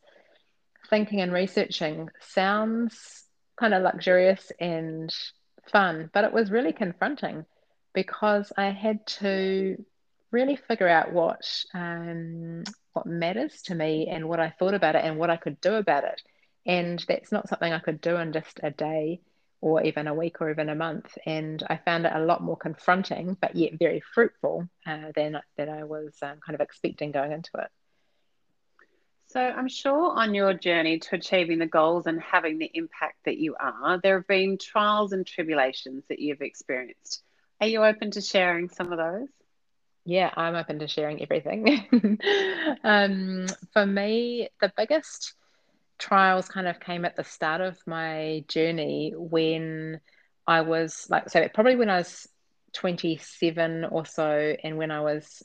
thinking 0.91 1.21
and 1.21 1.33
researching 1.33 2.11
sounds 2.21 3.25
kind 3.59 3.73
of 3.73 3.83
luxurious 3.83 4.53
and 4.61 5.15
fun, 5.73 6.11
but 6.13 6.25
it 6.25 6.33
was 6.33 6.51
really 6.51 6.73
confronting 6.73 7.47
because 7.97 8.53
I 8.59 8.67
had 8.67 9.07
to 9.21 9.83
really 10.31 10.57
figure 10.57 10.87
out 10.87 11.15
what 11.15 11.65
um, 11.73 12.63
what 12.93 13.07
matters 13.07 13.63
to 13.63 13.75
me 13.75 14.09
and 14.09 14.29
what 14.29 14.39
I 14.39 14.51
thought 14.51 14.75
about 14.75 14.97
it 14.97 15.05
and 15.05 15.19
what 15.19 15.31
I 15.31 15.37
could 15.37 15.61
do 15.63 15.75
about 15.75 16.05
it. 16.05 16.21
And 16.67 17.03
that's 17.09 17.33
not 17.33 17.49
something 17.49 17.73
I 17.73 17.79
could 17.79 18.03
do 18.03 18.17
in 18.17 18.35
just 18.35 18.61
a 18.63 18.71
day 18.71 19.23
or 19.63 19.83
even 19.83 20.09
a 20.09 20.15
week 20.15 20.43
or 20.43 20.51
even 20.51 20.69
a 20.69 20.75
month. 20.75 21.17
And 21.25 21.63
I 21.71 21.79
found 21.79 22.05
it 22.05 22.13
a 22.15 22.21
lot 22.21 22.43
more 22.43 22.59
confronting, 22.59 23.35
but 23.41 23.57
yet 23.57 23.79
very 23.79 24.03
fruitful 24.15 24.69
uh, 24.87 25.13
than 25.15 25.41
than 25.57 25.71
I 25.71 25.85
was 25.85 26.15
um, 26.21 26.39
kind 26.45 26.55
of 26.55 26.61
expecting 26.61 27.13
going 27.13 27.33
into 27.33 27.51
it. 27.55 27.71
So 29.29 29.41
I'm 29.41 29.69
sure 29.69 30.11
on 30.11 30.35
your 30.35 30.53
journey 30.53 30.99
to 30.99 31.17
achieving 31.17 31.59
the 31.59 31.67
goals 31.67 32.07
and 32.07 32.21
having 32.21 32.59
the 32.59 32.71
impact 32.75 33.25
that 33.25 33.39
you 33.39 33.57
are, 33.59 33.99
there 34.03 34.19
have 34.19 34.29
been 34.29 34.59
trials 34.59 35.13
and 35.13 35.27
tribulations 35.27 36.05
that 36.11 36.19
you've 36.19 36.43
experienced. 36.43 37.23
Are 37.61 37.67
you 37.67 37.85
open 37.85 38.11
to 38.13 38.21
sharing 38.21 38.69
some 38.69 38.93
of 38.93 38.99
those? 38.99 39.29
Yeah, 40.05 40.31
I'm 40.37 40.55
open 40.55 40.79
to 40.81 40.89
sharing 40.89 41.21
everything. 41.23 41.89
um, 42.85 43.47
for 43.73 43.85
me, 43.85 44.49
the 44.61 44.73
biggest 44.77 45.35
trials 45.99 46.49
kind 46.49 46.69
of 46.69 46.79
came 46.79 47.05
at 47.05 47.17
the 47.17 47.25
start 47.25 47.61
of 47.61 47.77
my 47.87 48.45
journey 48.49 49.13
when 49.17 50.01
I 50.47 50.61
was 50.61 51.07
like, 51.11 51.29
so 51.31 51.49
probably 51.53 51.77
when 51.77 51.91
I 51.91 51.99
was 51.99 52.29
27 52.75 53.87
or 53.87 54.07
so, 54.07 54.55
and 54.63 54.77
when 54.77 54.91
I 54.91 55.01
was 55.01 55.43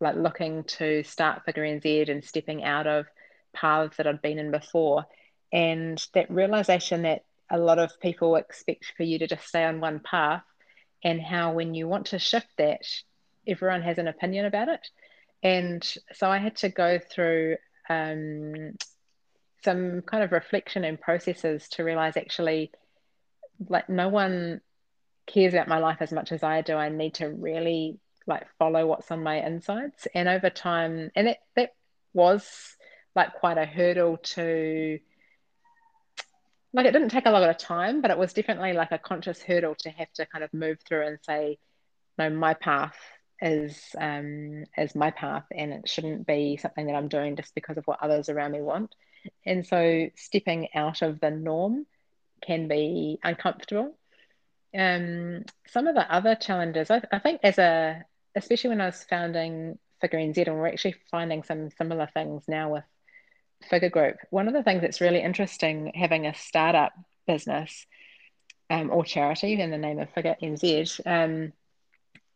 like 0.00 0.16
looking 0.16 0.64
to 0.64 1.02
start 1.02 1.44
Figure 1.44 1.64
NZ 1.64 2.08
and 2.08 2.24
stepping 2.24 2.64
out 2.64 2.86
of 2.86 3.06
paths 3.52 3.96
that 3.96 4.06
I'd 4.06 4.22
been 4.22 4.38
in 4.38 4.50
before. 4.50 5.04
And 5.52 6.04
that 6.14 6.30
realization 6.30 7.02
that 7.02 7.22
a 7.50 7.58
lot 7.58 7.78
of 7.78 8.00
people 8.00 8.36
expect 8.36 8.92
for 8.96 9.02
you 9.02 9.18
to 9.18 9.26
just 9.26 9.46
stay 9.46 9.64
on 9.64 9.80
one 9.80 10.00
path, 10.00 10.42
and 11.04 11.20
how 11.20 11.52
when 11.52 11.74
you 11.74 11.86
want 11.86 12.06
to 12.06 12.18
shift 12.18 12.48
that, 12.58 12.82
everyone 13.46 13.82
has 13.82 13.98
an 13.98 14.08
opinion 14.08 14.46
about 14.46 14.68
it. 14.68 14.88
And 15.42 15.86
so 16.14 16.30
I 16.30 16.38
had 16.38 16.56
to 16.56 16.70
go 16.70 16.98
through 16.98 17.56
um, 17.88 18.74
some 19.62 20.00
kind 20.02 20.24
of 20.24 20.32
reflection 20.32 20.84
and 20.84 20.98
processes 21.00 21.68
to 21.70 21.84
realize 21.84 22.16
actually, 22.16 22.72
like, 23.68 23.88
no 23.88 24.08
one 24.08 24.62
cares 25.26 25.52
about 25.52 25.68
my 25.68 25.78
life 25.78 25.98
as 26.00 26.12
much 26.12 26.32
as 26.32 26.42
I 26.42 26.62
do. 26.62 26.74
I 26.74 26.88
need 26.88 27.14
to 27.14 27.28
really 27.28 27.98
like 28.26 28.46
follow 28.58 28.86
what's 28.86 29.10
on 29.10 29.22
my 29.22 29.44
insides. 29.44 30.08
And 30.14 30.28
over 30.28 30.50
time, 30.50 31.10
and 31.14 31.28
it 31.28 31.38
that 31.56 31.74
was 32.14 32.76
like 33.14 33.34
quite 33.34 33.58
a 33.58 33.66
hurdle 33.66 34.16
to 34.16 34.98
like 36.74 36.86
it 36.86 36.92
didn't 36.92 37.10
take 37.10 37.26
a 37.26 37.30
lot 37.30 37.48
of 37.48 37.56
time, 37.56 38.00
but 38.00 38.10
it 38.10 38.18
was 38.18 38.32
definitely 38.32 38.72
like 38.72 38.92
a 38.92 38.98
conscious 38.98 39.40
hurdle 39.40 39.76
to 39.76 39.90
have 39.90 40.12
to 40.14 40.26
kind 40.26 40.44
of 40.44 40.52
move 40.52 40.78
through 40.86 41.06
and 41.06 41.18
say, 41.22 41.58
no, 42.18 42.28
my 42.30 42.54
path 42.54 42.96
is 43.40 43.96
um 43.98 44.64
is 44.78 44.94
my 44.94 45.10
path 45.10 45.44
and 45.50 45.72
it 45.72 45.88
shouldn't 45.88 46.24
be 46.26 46.56
something 46.56 46.86
that 46.86 46.94
I'm 46.94 47.08
doing 47.08 47.34
just 47.36 47.54
because 47.54 47.76
of 47.76 47.84
what 47.84 48.02
others 48.02 48.28
around 48.28 48.52
me 48.52 48.60
want. 48.60 48.94
And 49.46 49.66
so 49.66 50.10
stepping 50.16 50.68
out 50.74 51.02
of 51.02 51.20
the 51.20 51.30
norm 51.30 51.86
can 52.44 52.68
be 52.68 53.18
uncomfortable. 53.22 53.96
Um, 54.76 55.44
some 55.68 55.86
of 55.86 55.94
the 55.94 56.12
other 56.12 56.34
challenges, 56.34 56.90
I, 56.90 57.02
I 57.12 57.20
think, 57.20 57.40
as 57.42 57.58
a 57.58 58.04
especially 58.34 58.70
when 58.70 58.80
I 58.80 58.86
was 58.86 59.04
founding 59.04 59.78
Figure 60.00 60.18
NZ, 60.18 60.48
and 60.48 60.56
we're 60.56 60.66
actually 60.66 60.96
finding 61.10 61.44
some 61.44 61.70
similar 61.70 62.08
things 62.12 62.44
now 62.48 62.72
with 62.72 62.84
Figure 63.64 63.90
Group. 63.90 64.16
One 64.30 64.48
of 64.48 64.54
the 64.54 64.62
things 64.62 64.82
that's 64.82 65.00
really 65.00 65.22
interesting 65.22 65.92
having 65.94 66.26
a 66.26 66.34
startup 66.34 66.92
business 67.26 67.86
um, 68.70 68.90
or 68.90 69.04
charity 69.04 69.60
in 69.60 69.70
the 69.70 69.78
name 69.78 69.98
of 69.98 70.10
Figure 70.10 70.36
NZ 70.42 71.00
um, 71.06 71.52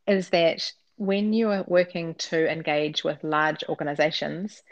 is 0.06 0.30
that 0.30 0.72
when 0.96 1.32
you 1.32 1.50
are 1.50 1.64
working 1.66 2.14
to 2.14 2.50
engage 2.50 3.04
with 3.04 3.22
large 3.22 3.62
organizations, 3.68 4.62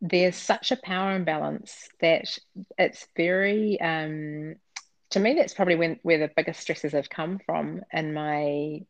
there's 0.00 0.36
such 0.36 0.72
a 0.72 0.76
power 0.76 1.14
imbalance 1.14 1.88
that 2.00 2.38
it's 2.78 3.06
very 3.16 3.80
um, 3.80 4.56
to 5.10 5.20
me 5.20 5.34
that's 5.34 5.54
probably 5.54 5.76
when 5.76 6.00
where 6.02 6.18
the 6.18 6.30
biggest 6.34 6.60
stresses 6.60 6.92
have 6.92 7.10
come 7.10 7.38
from 7.44 7.82
in 7.92 8.14
my 8.14 8.80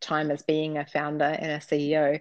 time 0.00 0.30
as 0.30 0.42
being 0.42 0.76
a 0.78 0.86
founder 0.86 1.24
and 1.24 1.50
a 1.50 1.58
CEO 1.58 2.20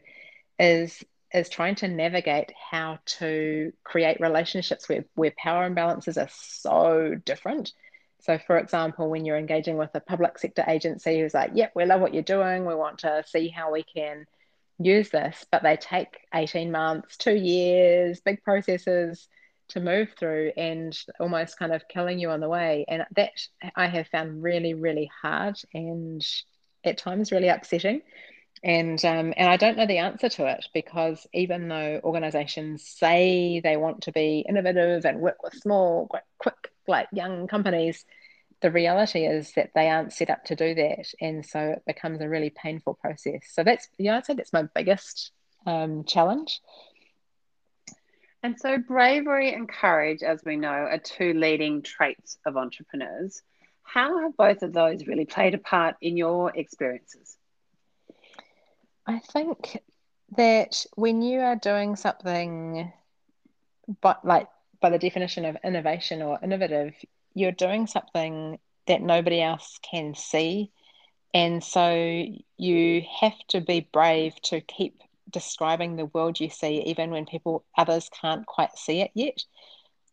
is 0.59 1.03
is 1.36 1.50
trying 1.50 1.75
to 1.75 1.88
navigate 1.88 2.51
how 2.72 3.00
to 3.06 3.74
create 3.84 4.20
relationships 4.20 4.88
where, 4.88 5.06
where 5.15 5.34
power 5.38 5.70
imbalances 5.70 6.22
are 6.22 6.30
so 6.32 7.15
different. 7.25 7.74
So, 8.22 8.39
for 8.39 8.58
example, 8.58 9.10
when 9.10 9.25
you're 9.25 9.38
engaging 9.38 9.77
with 9.77 9.92
a 9.94 10.00
public 10.00 10.39
sector 10.39 10.63
agency 10.68 11.20
who's 11.20 11.34
like, 11.34 11.51
yep, 11.54 11.74
we 11.75 11.86
love 11.86 12.01
what 12.01 12.13
you're 12.13 12.24
doing, 12.24 12.65
we 12.65 12.74
want 12.74 13.00
to 13.00 13.24
see 13.27 13.50
how 13.50 13.72
we 13.72 13.84
can 13.84 14.25
use 14.80 15.10
this, 15.10 15.46
but 15.51 15.62
they 15.62 15.77
take 15.77 16.18
18 16.34 16.72
months, 16.72 17.18
two 17.18 17.36
years, 17.36 18.22
big 18.22 18.42
processes 18.44 19.27
to 19.68 19.80
move 19.80 20.10
through 20.18 20.51
and 20.58 20.98
almost 21.20 21.58
kind 21.58 21.74
of 21.74 21.88
killing 21.88 22.20
you 22.20 22.30
on 22.30 22.39
the 22.39 22.50
way. 22.50 22.86
And 22.88 23.04
that 23.15 23.32
I 23.75 23.88
have 23.88 24.08
found 24.08 24.42
really, 24.42 24.74
really 24.74 25.10
hard 25.22 25.58
and 25.74 26.25
at 26.84 26.98
times 26.98 27.32
really 27.32 27.48
upsetting. 27.48 28.01
And 28.65 29.05
um, 29.05 29.31
and 29.38 29.48
I 29.48 29.57
don't 29.57 29.77
know 29.77 29.86
the 29.86 30.00
answer 30.00 30.27
to 30.27 30.48
it 30.48 30.65
because 30.74 31.27
even 31.34 31.67
though 31.67 32.01
organisations 32.03 32.84
say 32.84 33.60
they 33.60 33.77
want 33.77 34.01
to 34.01 34.12
be 34.12 34.43
innovative 34.50 35.05
and 35.05 35.19
work 35.19 35.43
with 35.43 35.53
small, 35.53 36.10
quick, 36.39 36.55
like 36.88 37.07
young 37.13 37.45
companies, 37.45 38.03
the 38.62 38.72
reality 38.72 39.27
is 39.27 39.51
that 39.51 39.69
they 39.75 39.88
aren't 39.88 40.13
set 40.13 40.31
up 40.31 40.45
to 40.45 40.55
do 40.55 40.74
that, 40.74 41.05
and 41.22 41.45
so 41.45 41.60
it 41.60 41.84
becomes 41.86 42.22
a 42.22 42.27
really 42.27 42.50
painful 42.50 42.95
process. 42.95 43.41
So 43.51 43.63
that's 43.63 43.88
yeah, 44.00 44.17
I'd 44.17 44.25
say 44.25 44.34
that's 44.34 44.51
my 44.51 44.63
biggest 44.74 45.31
um, 45.67 46.03
challenge. 46.03 46.60
And 48.41 48.60
so, 48.60 48.79
bravery 48.79 49.53
and 49.53 49.69
courage, 49.69 50.24
as 50.24 50.41
we 50.43 50.55
know, 50.55 50.69
are 50.69 50.98
two 50.98 51.34
leading 51.34 51.84
traits 51.84 52.39
of 52.48 52.57
entrepreneurs. 52.57 53.43
How 53.84 54.24
have 54.24 54.36
both 54.36 54.63
of 54.63 54.74
those 54.74 55.05
really 55.05 55.25
played 55.25 55.53
a 55.53 55.60
part 55.60 55.98
in 56.01 56.17
your 56.17 56.51
experiences? 56.55 57.38
I 59.07 59.19
think 59.19 59.79
that 60.35 60.85
when 60.95 61.21
you 61.21 61.39
are 61.39 61.55
doing 61.55 61.95
something, 61.95 62.91
but 64.01 64.25
like 64.25 64.50
by 64.81 64.89
the 64.89 65.00
definition 65.00 65.45
of 65.45 65.57
innovation 65.63 66.21
or 66.21 66.39
innovative, 66.41 66.93
you're 67.33 67.51
doing 67.51 67.88
something 67.88 68.59
that 68.88 69.01
nobody 69.01 69.41
else 69.41 69.79
can 69.89 70.15
see. 70.15 70.71
And 71.33 71.63
so 71.63 72.25
you 72.57 73.03
have 73.19 73.38
to 73.50 73.62
be 73.62 73.88
brave 73.91 74.39
to 74.43 74.62
keep 74.62 75.01
describing 75.29 75.95
the 75.95 76.05
world 76.05 76.39
you 76.39 76.50
see, 76.50 76.81
even 76.83 77.12
when 77.12 77.25
people, 77.25 77.65
others 77.77 78.09
can't 78.21 78.45
quite 78.45 78.77
see 78.77 79.01
it 79.01 79.12
yet. 79.13 79.43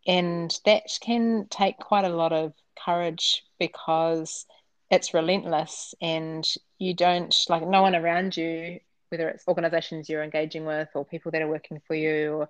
And 0.07 0.59
that 0.65 0.83
can 1.01 1.47
take 1.49 1.79
quite 1.79 2.05
a 2.05 2.09
lot 2.09 2.33
of 2.33 2.53
courage 2.85 3.45
because 3.59 4.47
it's 4.93 5.15
relentless 5.15 5.95
and 6.01 6.49
you 6.79 6.95
don't 6.95 7.35
like 7.49 7.67
no 7.67 7.83
one 7.83 7.97
around 7.97 8.37
you 8.37 8.79
whether 9.09 9.29
it's 9.29 9.49
organizations 9.49 10.09
you're 10.09 10.23
engaging 10.23 10.65
with 10.65 10.89
or 10.95 11.05
people 11.05 11.33
that 11.33 11.43
are 11.43 11.49
working 11.49 11.81
for 11.87 11.95
you 11.95 12.33
or 12.35 12.49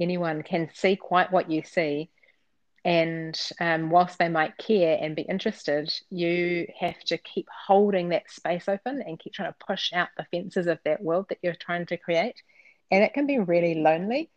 anyone 0.00 0.42
can 0.42 0.68
see 0.74 0.96
quite 0.96 1.30
what 1.30 1.50
you 1.50 1.62
see 1.62 2.10
and 2.84 3.38
um, 3.60 3.90
whilst 3.90 4.18
they 4.18 4.28
might 4.28 4.58
care 4.58 4.98
and 5.00 5.14
be 5.14 5.22
interested 5.22 5.92
you 6.10 6.66
have 6.80 6.98
to 7.04 7.16
keep 7.18 7.46
holding 7.66 8.08
that 8.08 8.28
space 8.28 8.68
open 8.68 9.00
and 9.06 9.20
keep 9.20 9.32
trying 9.32 9.52
to 9.52 9.64
push 9.64 9.92
out 9.92 10.08
the 10.16 10.26
fences 10.32 10.66
of 10.66 10.80
that 10.84 11.00
world 11.00 11.26
that 11.28 11.38
you're 11.42 11.54
trying 11.54 11.86
to 11.86 11.96
create 11.96 12.42
and 12.92 13.02
it 13.02 13.14
can 13.14 13.26
be 13.26 13.38
really 13.38 13.74
lonely, 13.74 14.30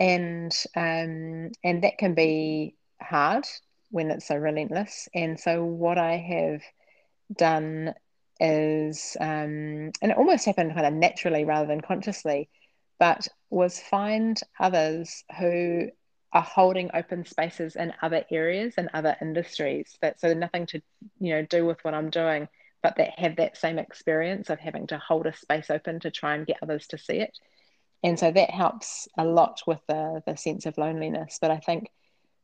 and 0.00 0.52
um, 0.74 1.52
and 1.62 1.84
that 1.84 1.98
can 1.98 2.14
be 2.14 2.74
hard 3.00 3.44
when 3.90 4.10
it's 4.10 4.26
so 4.26 4.36
relentless. 4.36 5.08
And 5.14 5.38
so 5.38 5.62
what 5.62 5.98
I 5.98 6.16
have 6.16 6.62
done 7.36 7.94
is, 8.38 9.16
um, 9.20 9.92
and 10.00 10.10
it 10.10 10.16
almost 10.16 10.46
happened 10.46 10.74
kind 10.74 10.86
of 10.86 10.94
naturally 10.94 11.44
rather 11.44 11.66
than 11.66 11.80
consciously, 11.80 12.48
but 12.98 13.28
was 13.50 13.80
find 13.80 14.40
others 14.58 15.24
who 15.38 15.88
are 16.32 16.42
holding 16.42 16.90
open 16.94 17.24
spaces 17.24 17.76
in 17.76 17.92
other 18.02 18.24
areas 18.30 18.74
and 18.76 18.88
other 18.94 19.16
industries 19.20 19.98
that 20.00 20.20
so 20.20 20.32
nothing 20.32 20.64
to 20.64 20.80
you 21.18 21.34
know 21.34 21.42
do 21.42 21.66
with 21.66 21.78
what 21.82 21.94
I'm 21.94 22.10
doing, 22.10 22.48
but 22.82 22.96
that 22.96 23.18
have 23.18 23.36
that 23.36 23.56
same 23.56 23.78
experience 23.78 24.48
of 24.48 24.58
having 24.58 24.86
to 24.88 24.98
hold 24.98 25.26
a 25.26 25.36
space 25.36 25.70
open 25.70 26.00
to 26.00 26.10
try 26.10 26.34
and 26.34 26.46
get 26.46 26.58
others 26.62 26.86
to 26.88 26.98
see 26.98 27.18
it. 27.18 27.36
And 28.02 28.18
so 28.18 28.30
that 28.30 28.50
helps 28.50 29.08
a 29.18 29.24
lot 29.24 29.60
with 29.66 29.80
the, 29.86 30.22
the 30.26 30.36
sense 30.36 30.64
of 30.64 30.78
loneliness. 30.78 31.38
But 31.40 31.50
I 31.50 31.58
think 31.58 31.90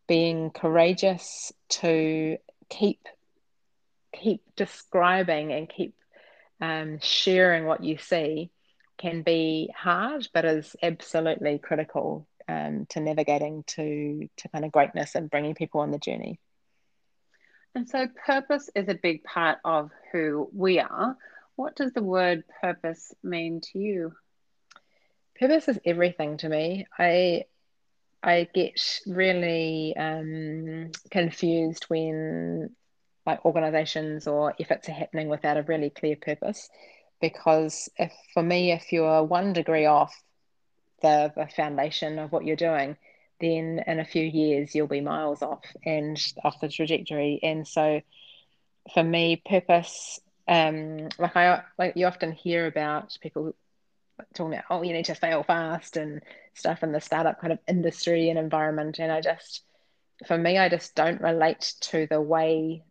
being 0.06 0.50
courageous 0.50 1.52
to 1.68 2.36
keep 2.68 3.00
keep 4.20 4.42
describing 4.56 5.52
and 5.52 5.68
keep 5.68 5.94
um, 6.60 6.98
sharing 7.00 7.66
what 7.66 7.84
you 7.84 7.98
see 7.98 8.50
can 8.98 9.22
be 9.22 9.70
hard, 9.76 10.26
but 10.32 10.44
is 10.44 10.74
absolutely 10.82 11.58
critical 11.58 12.26
um, 12.48 12.86
to 12.90 13.00
navigating 13.00 13.64
to 13.66 14.28
to 14.36 14.48
kind 14.48 14.64
of 14.64 14.72
greatness 14.72 15.14
and 15.14 15.30
bringing 15.30 15.54
people 15.54 15.80
on 15.80 15.90
the 15.90 15.98
journey. 15.98 16.38
And 17.74 17.88
so, 17.88 18.08
purpose 18.26 18.70
is 18.74 18.88
a 18.88 18.94
big 18.94 19.22
part 19.22 19.58
of 19.64 19.90
who 20.12 20.48
we 20.52 20.80
are. 20.80 21.16
What 21.56 21.76
does 21.76 21.92
the 21.92 22.02
word 22.02 22.44
purpose 22.62 23.12
mean 23.22 23.60
to 23.72 23.78
you? 23.78 24.12
Purpose 25.38 25.68
is 25.68 25.78
everything 25.84 26.38
to 26.38 26.48
me. 26.48 26.86
I 26.98 27.44
I 28.22 28.48
get 28.52 29.02
really 29.06 29.94
um, 29.96 30.90
confused 31.10 31.84
when 31.88 32.74
like 33.26 33.44
organizations 33.44 34.26
or 34.26 34.54
efforts 34.60 34.88
are 34.88 34.92
happening 34.92 35.28
without 35.28 35.56
a 35.56 35.62
really 35.62 35.90
clear 35.90 36.16
purpose. 36.16 36.68
Because 37.20 37.88
if 37.96 38.12
for 38.32 38.42
me 38.42 38.72
if 38.72 38.92
you're 38.92 39.24
one 39.24 39.52
degree 39.52 39.86
off 39.86 40.22
the, 41.02 41.32
the 41.36 41.46
foundation 41.46 42.18
of 42.18 42.32
what 42.32 42.44
you're 42.44 42.56
doing 42.56 42.96
then 43.40 43.82
in 43.86 44.00
a 44.00 44.04
few 44.04 44.24
years 44.24 44.74
you'll 44.74 44.86
be 44.86 45.00
miles 45.00 45.42
off 45.42 45.64
and 45.84 46.18
off 46.44 46.60
the 46.60 46.68
trajectory. 46.68 47.40
And 47.42 47.66
so 47.66 48.00
for 48.94 49.02
me 49.02 49.42
purpose 49.44 50.20
um 50.48 51.08
like 51.18 51.36
i 51.36 51.60
like 51.76 51.96
you 51.96 52.06
often 52.06 52.30
hear 52.30 52.66
about 52.66 53.18
people 53.20 53.52
talking 54.32 54.52
about 54.52 54.64
oh 54.70 54.82
you 54.82 54.92
need 54.92 55.06
to 55.06 55.14
fail 55.14 55.42
fast 55.42 55.96
and 55.96 56.22
stuff 56.54 56.84
in 56.84 56.92
the 56.92 57.00
startup 57.00 57.40
kind 57.40 57.52
of 57.52 57.58
industry 57.66 58.30
and 58.30 58.38
environment. 58.38 58.98
And 59.00 59.10
i 59.10 59.20
just 59.20 59.62
for 60.26 60.38
me 60.38 60.56
i 60.56 60.68
just 60.68 60.94
don't 60.94 61.20
relate 61.20 61.74
to 61.80 62.06
the 62.08 62.20
way 62.20 62.82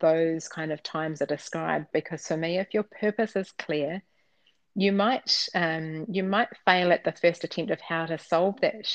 those 0.00 0.48
kind 0.48 0.72
of 0.72 0.82
times 0.82 1.22
are 1.22 1.26
described 1.26 1.86
because 1.92 2.26
for 2.26 2.36
me 2.36 2.58
if 2.58 2.74
your 2.74 2.82
purpose 2.82 3.34
is 3.36 3.52
clear 3.52 4.02
you 4.76 4.92
might 4.92 5.48
um, 5.54 6.04
you 6.10 6.22
might 6.22 6.50
fail 6.66 6.92
at 6.92 7.02
the 7.02 7.12
first 7.12 7.42
attempt 7.44 7.70
of 7.70 7.80
how 7.80 8.04
to 8.04 8.18
solve 8.18 8.60
that 8.60 8.86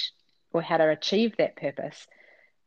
or 0.53 0.61
how 0.61 0.77
to 0.77 0.89
achieve 0.89 1.35
that 1.37 1.55
purpose. 1.55 2.05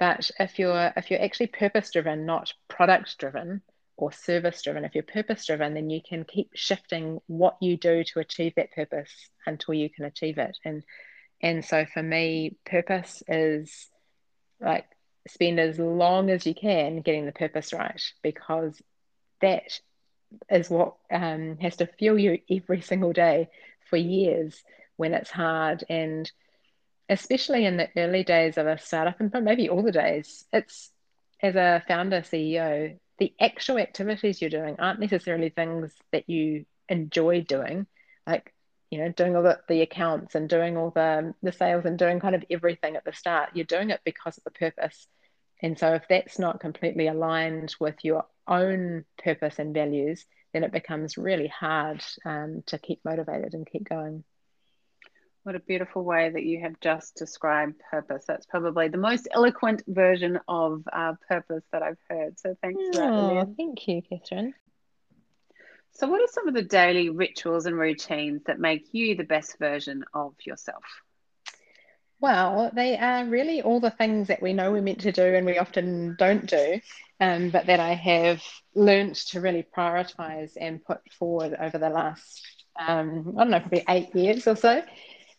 But 0.01 0.31
if 0.41 0.59
you're 0.59 0.93
if 0.97 1.11
you're 1.11 1.23
actually 1.23 1.47
purpose 1.47 1.93
driven 1.93 2.27
not 2.27 2.53
product 2.69 3.17
driven 3.19 3.63
or 3.97 4.11
service 4.11 4.61
driven 4.63 4.85
if 4.85 4.97
you're 4.97 5.05
purpose 5.05 5.47
driven 5.47 5.75
then 5.75 5.89
you 5.89 6.01
can 6.07 6.25
keep 6.25 6.51
shifting 6.55 7.21
what 7.29 7.57
you 7.61 7.77
do 7.77 8.03
to 8.03 8.19
achieve 8.19 8.55
that 8.57 8.73
purpose 8.73 9.13
until 9.47 9.75
you 9.75 9.89
can 9.89 10.05
achieve 10.05 10.37
it. 10.39 10.59
And 10.65 10.83
and 11.41 11.65
so 11.65 11.87
for 11.87 12.03
me 12.03 12.57
purpose 12.67 13.23
is 13.29 13.89
like 14.61 14.87
spend 15.29 15.59
as 15.59 15.79
long 15.79 16.31
as 16.31 16.47
you 16.47 16.55
can 16.55 17.01
getting 17.01 17.27
the 17.27 17.33
purpose 17.33 17.73
right 17.73 18.01
because 18.23 18.81
that 19.41 19.81
is 20.51 20.69
what 20.69 20.97
um, 21.11 21.57
has 21.61 21.77
to 21.77 21.87
fuel 21.87 22.19
you 22.19 22.39
every 22.51 22.81
single 22.81 23.13
day 23.13 23.49
for 23.89 23.97
years 23.97 24.63
when 24.97 25.15
it's 25.15 25.31
hard. 25.31 25.85
And 25.89 26.31
especially 27.09 27.65
in 27.65 27.77
the 27.77 27.89
early 27.97 28.25
days 28.25 28.59
of 28.59 28.67
a 28.67 28.79
startup 28.79 29.21
and 29.21 29.33
maybe 29.45 29.69
all 29.69 29.83
the 29.83 29.93
days 29.93 30.47
it's 30.55 30.91
as 31.43 31.55
a 31.55 31.83
founder 31.87 32.23
ceo 32.23 32.99
the 33.19 33.35
actual 33.41 33.79
activities 33.79 34.41
you're 34.41 34.51
doing 34.51 34.77
aren't 34.79 35.01
necessarily 35.01 35.51
things 35.51 35.93
that 36.13 36.29
you 36.29 36.65
enjoy 36.89 37.43
doing. 37.43 37.87
Like 38.27 38.54
you 38.95 39.01
know 39.01 39.09
doing 39.09 39.35
all 39.35 39.43
the, 39.43 39.59
the 39.69 39.83
accounts 39.83 40.37
and 40.37 40.49
doing 40.49 40.77
all 40.77 40.91
the 40.91 41.35
the 41.43 41.51
sales 41.51 41.85
and 41.85 41.99
doing 41.99 42.21
kind 42.21 42.37
of 42.37 42.45
everything 42.49 42.95
at 42.95 43.05
the 43.05 43.13
start 43.13 43.51
you're 43.55 43.65
doing 43.65 43.91
it 43.91 44.01
because 44.05 44.39
of 44.39 44.45
the 44.45 44.53
purpose 44.53 45.09
and 45.61 45.77
so 45.77 45.95
if 45.95 46.05
that's 46.09 46.39
not 46.39 46.61
completely 46.61 47.09
aligned 47.09 47.75
with 47.81 47.97
your 48.05 48.25
own 48.47 49.05
purpose 49.19 49.59
and 49.59 49.75
values 49.75 50.25
then 50.53 50.63
it 50.63 50.71
becomes 50.71 51.19
really 51.19 51.49
hard 51.49 52.05
um, 52.25 52.63
to 52.67 52.79
keep 52.79 53.01
motivated 53.05 53.53
and 53.55 53.67
keep 53.67 53.89
going 53.89 54.23
what 55.43 55.57
a 55.57 55.61
beautiful 55.61 56.05
way 56.05 56.31
that 56.31 56.45
you 56.45 56.63
have 56.63 56.81
just 56.81 57.17
described 57.17 57.79
purpose. 57.91 58.25
That's 58.27 58.47
probably 58.47 58.89
the 58.89 58.97
most 58.97 59.29
eloquent 59.31 59.83
version 59.87 60.41
of 60.49 60.83
uh, 60.91 61.13
purpose 61.29 61.63
that 61.71 61.83
I've 61.83 61.99
heard. 62.09 62.41
So 62.41 62.57
thanks 62.63 62.81
oh, 62.83 62.93
for 62.93 63.35
that. 63.35 63.55
Thank 63.55 63.87
you, 63.87 64.01
Catherine. 64.01 64.55
So, 65.95 66.09
what 66.09 66.21
are 66.21 66.33
some 66.33 66.49
of 66.49 66.55
the 66.55 66.63
daily 66.63 67.09
rituals 67.09 67.67
and 67.67 67.79
routines 67.79 68.43
that 68.47 68.59
make 68.59 68.93
you 68.93 69.15
the 69.17 69.25
best 69.25 69.59
version 69.59 70.05
of 70.13 70.35
yourself? 70.45 70.83
Well, 72.21 72.71
they 72.75 72.97
are 72.97 73.25
really 73.27 73.63
all 73.63 73.81
the 73.81 73.91
things 73.91 74.29
that 74.29 74.43
we 74.43 74.55
know 74.55 74.73
we're 74.73 74.83
meant 74.83 75.01
to 75.03 75.13
do 75.13 75.23
and 75.23 75.47
we 75.47 75.59
often 75.59 76.17
don't 76.19 76.47
do, 76.47 76.81
um, 77.21 77.51
but 77.51 77.67
that 77.67 77.81
I 77.81 77.95
have 77.95 78.43
learnt 78.75 79.17
to 79.29 79.41
really 79.41 79.65
prioritize 79.77 80.53
and 80.61 80.85
put 80.85 81.01
forward 81.13 81.55
over 81.61 81.79
the 81.79 81.91
last, 81.91 82.65
um, 82.79 83.35
I 83.37 83.43
don't 83.43 83.51
know, 83.51 83.61
probably 83.61 83.85
eight 83.89 84.15
years 84.17 84.47
or 84.47 84.57
so. 84.57 84.83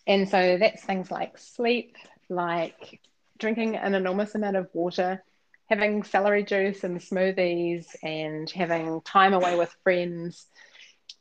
And 0.08 0.30
so 0.30 0.58
that's 0.60 0.84
things 0.84 1.10
like 1.12 1.38
sleep, 1.38 1.96
like 2.30 3.02
drinking 3.40 3.76
an 3.78 3.96
enormous 3.96 4.36
amount 4.36 4.56
of 4.58 4.70
water, 4.74 5.24
having 5.68 6.04
celery 6.04 6.44
juice 6.44 6.84
and 6.84 7.00
smoothies, 7.00 7.88
and 8.04 8.50
having 8.50 9.02
time 9.02 9.34
away 9.34 9.58
with 9.58 9.76
friends, 9.84 10.48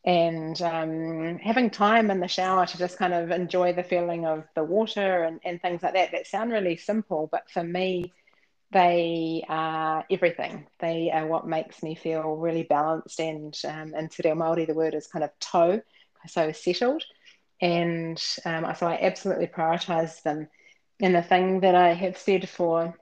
and 0.05 0.61
um, 0.63 1.39
having 1.39 1.71
time 1.71 2.11
in 2.11 2.21
the 2.21 2.29
shower 2.29 2.67
to 2.67 2.79
just 2.79 2.99
kind 2.99 3.15
of 3.15 3.31
enjoy 3.31 3.73
the 3.73 3.83
feeling 3.83 4.27
of 4.27 4.45
the 4.55 4.65
water 4.65 5.25
and, 5.25 5.41
and 5.45 5.61
things 5.63 5.83
like 5.83 5.95
that. 5.95 6.13
That 6.13 6.27
sound 6.27 6.53
really 6.53 6.77
simple, 6.77 7.29
but 7.31 7.51
for 7.51 7.65
me, 7.65 8.13
they 8.71 9.45
are 9.49 10.05
everything. 10.11 10.67
They 10.81 11.11
are 11.11 11.27
what 11.27 11.47
makes 11.47 11.83
me 11.83 11.95
feel 11.95 12.37
really 12.37 12.65
balanced 12.65 13.21
and 13.21 13.57
um, 13.67 13.95
in 13.95 14.09
Te 14.09 14.23
Reo 14.25 14.35
Māori, 14.35 14.67
the 14.67 14.75
word 14.75 14.95
is 14.95 15.07
kind 15.07 15.25
of 15.25 15.31
tau, 15.41 15.81
so 16.27 16.53
settled 16.53 17.05
and 17.61 18.23
um, 18.45 18.67
so 18.77 18.87
I 18.87 18.99
absolutely 19.01 19.47
prioritize 19.47 20.23
them. 20.23 20.49
And 21.01 21.15
the 21.15 21.23
thing 21.23 21.61
that 21.61 21.75
I 21.75 21.95
have 21.95 22.19
said 22.19 22.49
for 22.49 22.95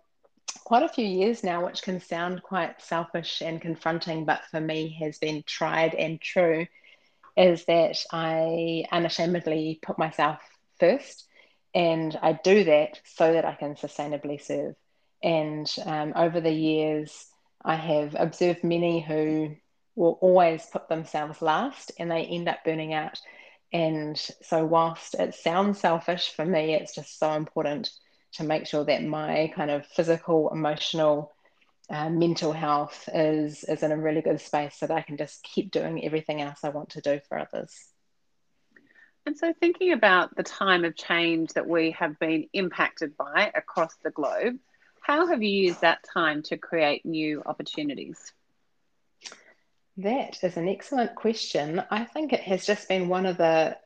quite 0.62 0.82
a 0.82 0.88
few 0.88 1.06
years 1.06 1.44
now, 1.44 1.64
which 1.64 1.82
can 1.82 2.00
sound 2.00 2.42
quite 2.42 2.80
selfish 2.80 3.42
and 3.42 3.60
confronting, 3.60 4.24
but 4.24 4.44
for 4.50 4.60
me 4.60 4.96
has 5.00 5.18
been 5.18 5.42
tried 5.46 5.94
and 5.94 6.20
true, 6.20 6.66
is 7.36 7.64
that 7.66 7.98
I 8.12 8.84
unashamedly 8.90 9.80
put 9.82 9.98
myself 9.98 10.40
first. 10.78 11.26
And 11.74 12.18
I 12.20 12.32
do 12.32 12.64
that 12.64 13.00
so 13.04 13.32
that 13.32 13.44
I 13.44 13.54
can 13.54 13.74
sustainably 13.76 14.40
serve. 14.40 14.74
And 15.22 15.72
um, 15.86 16.12
over 16.16 16.40
the 16.40 16.52
years, 16.52 17.26
I 17.64 17.76
have 17.76 18.14
observed 18.18 18.64
many 18.64 19.00
who 19.00 19.56
will 19.94 20.18
always 20.20 20.66
put 20.66 20.88
themselves 20.88 21.40
last 21.40 21.92
and 21.98 22.10
they 22.10 22.24
end 22.24 22.48
up 22.48 22.64
burning 22.64 22.92
out 22.92 23.20
and 23.72 24.18
so, 24.42 24.64
whilst 24.64 25.14
it 25.14 25.34
sounds 25.34 25.80
selfish 25.80 26.30
for 26.30 26.44
me, 26.44 26.74
it's 26.74 26.94
just 26.94 27.18
so 27.18 27.32
important 27.32 27.90
to 28.34 28.44
make 28.44 28.66
sure 28.66 28.84
that 28.84 29.04
my 29.04 29.52
kind 29.54 29.70
of 29.70 29.86
physical, 29.86 30.50
emotional, 30.50 31.32
uh, 31.90 32.08
mental 32.08 32.52
health 32.52 33.08
is 33.12 33.64
is 33.64 33.82
in 33.82 33.92
a 33.92 33.96
really 33.96 34.22
good 34.22 34.40
space 34.40 34.76
so 34.76 34.86
that 34.86 34.96
I 34.96 35.02
can 35.02 35.16
just 35.16 35.42
keep 35.42 35.70
doing 35.70 36.04
everything 36.04 36.40
else 36.40 36.60
I 36.62 36.70
want 36.70 36.90
to 36.90 37.00
do 37.00 37.20
for 37.28 37.38
others. 37.38 37.74
And 39.26 39.36
so, 39.36 39.52
thinking 39.52 39.92
about 39.92 40.34
the 40.34 40.42
time 40.42 40.84
of 40.84 40.96
change 40.96 41.52
that 41.52 41.68
we 41.68 41.92
have 41.92 42.18
been 42.18 42.48
impacted 42.52 43.16
by 43.16 43.52
across 43.54 43.94
the 44.02 44.10
globe, 44.10 44.58
how 45.00 45.26
have 45.26 45.42
you 45.42 45.50
used 45.50 45.82
that 45.82 46.04
time 46.12 46.42
to 46.44 46.56
create 46.56 47.04
new 47.04 47.42
opportunities? 47.44 48.32
That 49.98 50.42
is 50.42 50.56
an 50.56 50.68
excellent 50.68 51.14
question. 51.14 51.82
I 51.90 52.04
think 52.04 52.32
it 52.32 52.40
has 52.40 52.64
just 52.64 52.88
been 52.88 53.08
one 53.08 53.26
of 53.26 53.36
the, 53.36 53.76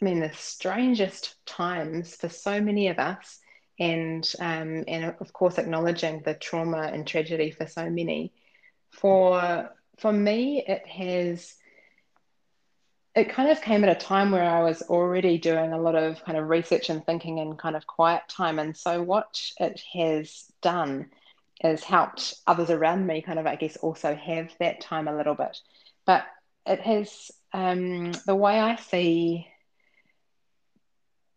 I 0.00 0.04
mean, 0.04 0.20
the 0.20 0.32
strangest 0.32 1.36
times 1.46 2.16
for 2.16 2.28
so 2.28 2.60
many 2.60 2.88
of 2.88 2.98
us, 2.98 3.38
and 3.78 4.30
um, 4.38 4.84
and 4.88 5.14
of 5.20 5.32
course 5.32 5.58
acknowledging 5.58 6.22
the 6.24 6.34
trauma 6.34 6.90
and 6.92 7.06
tragedy 7.06 7.50
for 7.50 7.66
so 7.66 7.88
many. 7.88 8.32
For 8.90 9.70
for 9.98 10.12
me, 10.12 10.64
it 10.66 10.86
has 10.86 11.54
it 13.14 13.28
kind 13.28 13.50
of 13.50 13.60
came 13.60 13.84
at 13.84 13.94
a 13.94 14.00
time 14.00 14.30
where 14.30 14.48
I 14.48 14.62
was 14.62 14.82
already 14.82 15.36
doing 15.36 15.72
a 15.72 15.80
lot 15.80 15.94
of 15.94 16.24
kind 16.24 16.38
of 16.38 16.48
research 16.48 16.88
and 16.88 17.04
thinking 17.04 17.38
in 17.38 17.56
kind 17.56 17.76
of 17.76 17.86
quiet 17.86 18.22
time. 18.28 18.58
And 18.58 18.76
so, 18.76 19.02
what 19.02 19.40
it 19.60 19.82
has 19.92 20.50
done 20.62 21.10
is 21.62 21.84
helped 21.84 22.34
others 22.46 22.70
around 22.70 23.06
me 23.06 23.22
kind 23.22 23.38
of, 23.38 23.46
I 23.46 23.56
guess, 23.56 23.76
also 23.76 24.14
have 24.14 24.50
that 24.60 24.80
time 24.80 25.08
a 25.08 25.16
little 25.16 25.34
bit. 25.34 25.58
But 26.06 26.24
it 26.66 26.80
has, 26.80 27.30
um, 27.52 28.12
the 28.26 28.34
way 28.34 28.58
I 28.58 28.76
see 28.76 29.46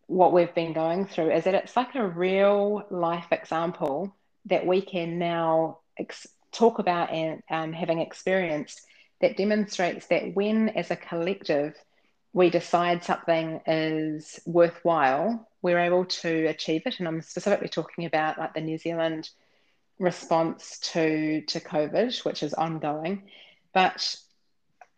what 0.06 0.32
we've 0.32 0.54
been 0.54 0.72
going 0.72 1.06
through 1.06 1.32
is 1.32 1.44
that 1.44 1.54
it's 1.54 1.76
like 1.76 1.94
a 1.94 2.06
real 2.06 2.86
life 2.90 3.26
example 3.32 4.14
that 4.46 4.66
we 4.66 4.80
can 4.80 5.18
now 5.18 5.78
ex- 5.98 6.28
talk 6.52 6.78
about 6.78 7.10
and 7.10 7.42
um, 7.50 7.72
having 7.72 8.00
experienced 8.00 8.82
that 9.20 9.36
demonstrates 9.36 10.06
that 10.06 10.34
when, 10.34 10.68
as 10.70 10.90
a 10.90 10.96
collective, 10.96 11.74
we 12.32 12.50
decide 12.50 13.02
something 13.02 13.60
is 13.66 14.38
worthwhile, 14.44 15.48
we're 15.62 15.78
able 15.78 16.04
to 16.04 16.46
achieve 16.46 16.82
it. 16.86 16.98
And 16.98 17.08
I'm 17.08 17.22
specifically 17.22 17.68
talking 17.68 18.04
about 18.04 18.38
like 18.38 18.54
the 18.54 18.60
New 18.60 18.78
Zealand 18.78 19.30
response 19.98 20.78
to 20.92 21.40
to 21.40 21.60
COVID, 21.60 22.24
which 22.24 22.42
is 22.42 22.52
ongoing. 22.52 23.22
But 23.72 24.16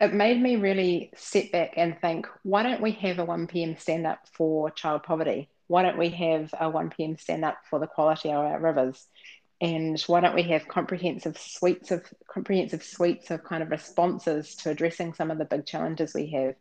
it 0.01 0.15
made 0.15 0.41
me 0.41 0.57
really 0.57 1.11
sit 1.17 1.51
back 1.53 1.75
and 1.77 2.01
think, 2.01 2.27
why 2.43 2.63
don't 2.63 2.81
we 2.81 2.93
have 2.93 3.19
a 3.19 3.25
1 3.25 3.47
p.m. 3.49 3.77
stand 3.77 4.07
up 4.07 4.21
for 4.33 4.71
child 4.71 5.03
poverty? 5.03 5.49
Why 5.67 5.83
don't 5.83 5.99
we 5.99 6.11
have 6.11 6.55
a 6.59 6.71
1 6.71 6.91
p.m. 6.91 7.17
stand 7.19 7.45
up 7.45 7.59
for 7.69 7.79
the 7.79 7.87
quality 7.87 8.31
of 8.31 8.37
our 8.37 8.61
rivers? 8.61 9.07
and 9.61 10.01
why 10.03 10.21
don't 10.21 10.35
we 10.35 10.45
have 10.45 10.69
comprehensive 10.69 11.37
suites 11.37 11.91
of 11.91 12.05
comprehensive 12.29 12.83
suites 12.83 13.31
of 13.31 13.43
kind 13.43 13.63
of 13.63 13.71
responses 13.71 14.55
to 14.55 14.71
addressing 14.71 15.15
some 15.15 15.31
of 15.31 15.39
the 15.39 15.45
big 15.45 15.67
challenges 15.67 16.15
we 16.15 16.29
have 16.31 16.55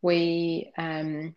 we 0.00 0.72
um, 0.78 1.34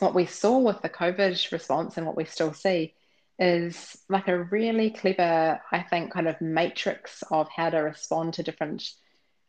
what 0.00 0.14
we 0.14 0.26
saw 0.26 0.58
with 0.58 0.80
the 0.82 0.88
covid 0.88 1.52
response 1.52 1.96
and 1.96 2.06
what 2.06 2.16
we 2.16 2.24
still 2.24 2.52
see 2.52 2.94
is 3.38 3.96
like 4.08 4.28
a 4.28 4.44
really 4.44 4.90
clever 4.90 5.60
i 5.72 5.80
think 5.80 6.12
kind 6.12 6.28
of 6.28 6.40
matrix 6.40 7.22
of 7.30 7.48
how 7.54 7.70
to 7.70 7.78
respond 7.78 8.34
to 8.34 8.42
different 8.42 8.84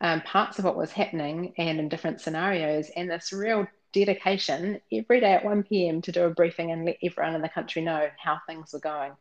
um, 0.03 0.21
parts 0.21 0.59
of 0.59 0.65
what 0.65 0.77
was 0.77 0.91
happening 0.91 1.53
and 1.57 1.79
in 1.79 1.89
different 1.89 2.21
scenarios 2.21 2.91
and 2.95 3.09
this 3.09 3.33
real 3.33 3.65
dedication 3.93 4.79
every 4.91 5.19
day 5.19 5.33
at 5.33 5.45
1 5.45 5.63
p.m 5.63 6.01
to 6.01 6.11
do 6.11 6.23
a 6.23 6.29
briefing 6.29 6.71
and 6.71 6.85
let 6.85 6.97
everyone 7.01 7.35
in 7.35 7.41
the 7.41 7.49
country 7.49 7.81
know 7.81 8.07
how 8.17 8.39
things 8.47 8.73
were 8.73 8.79
going 8.79 9.13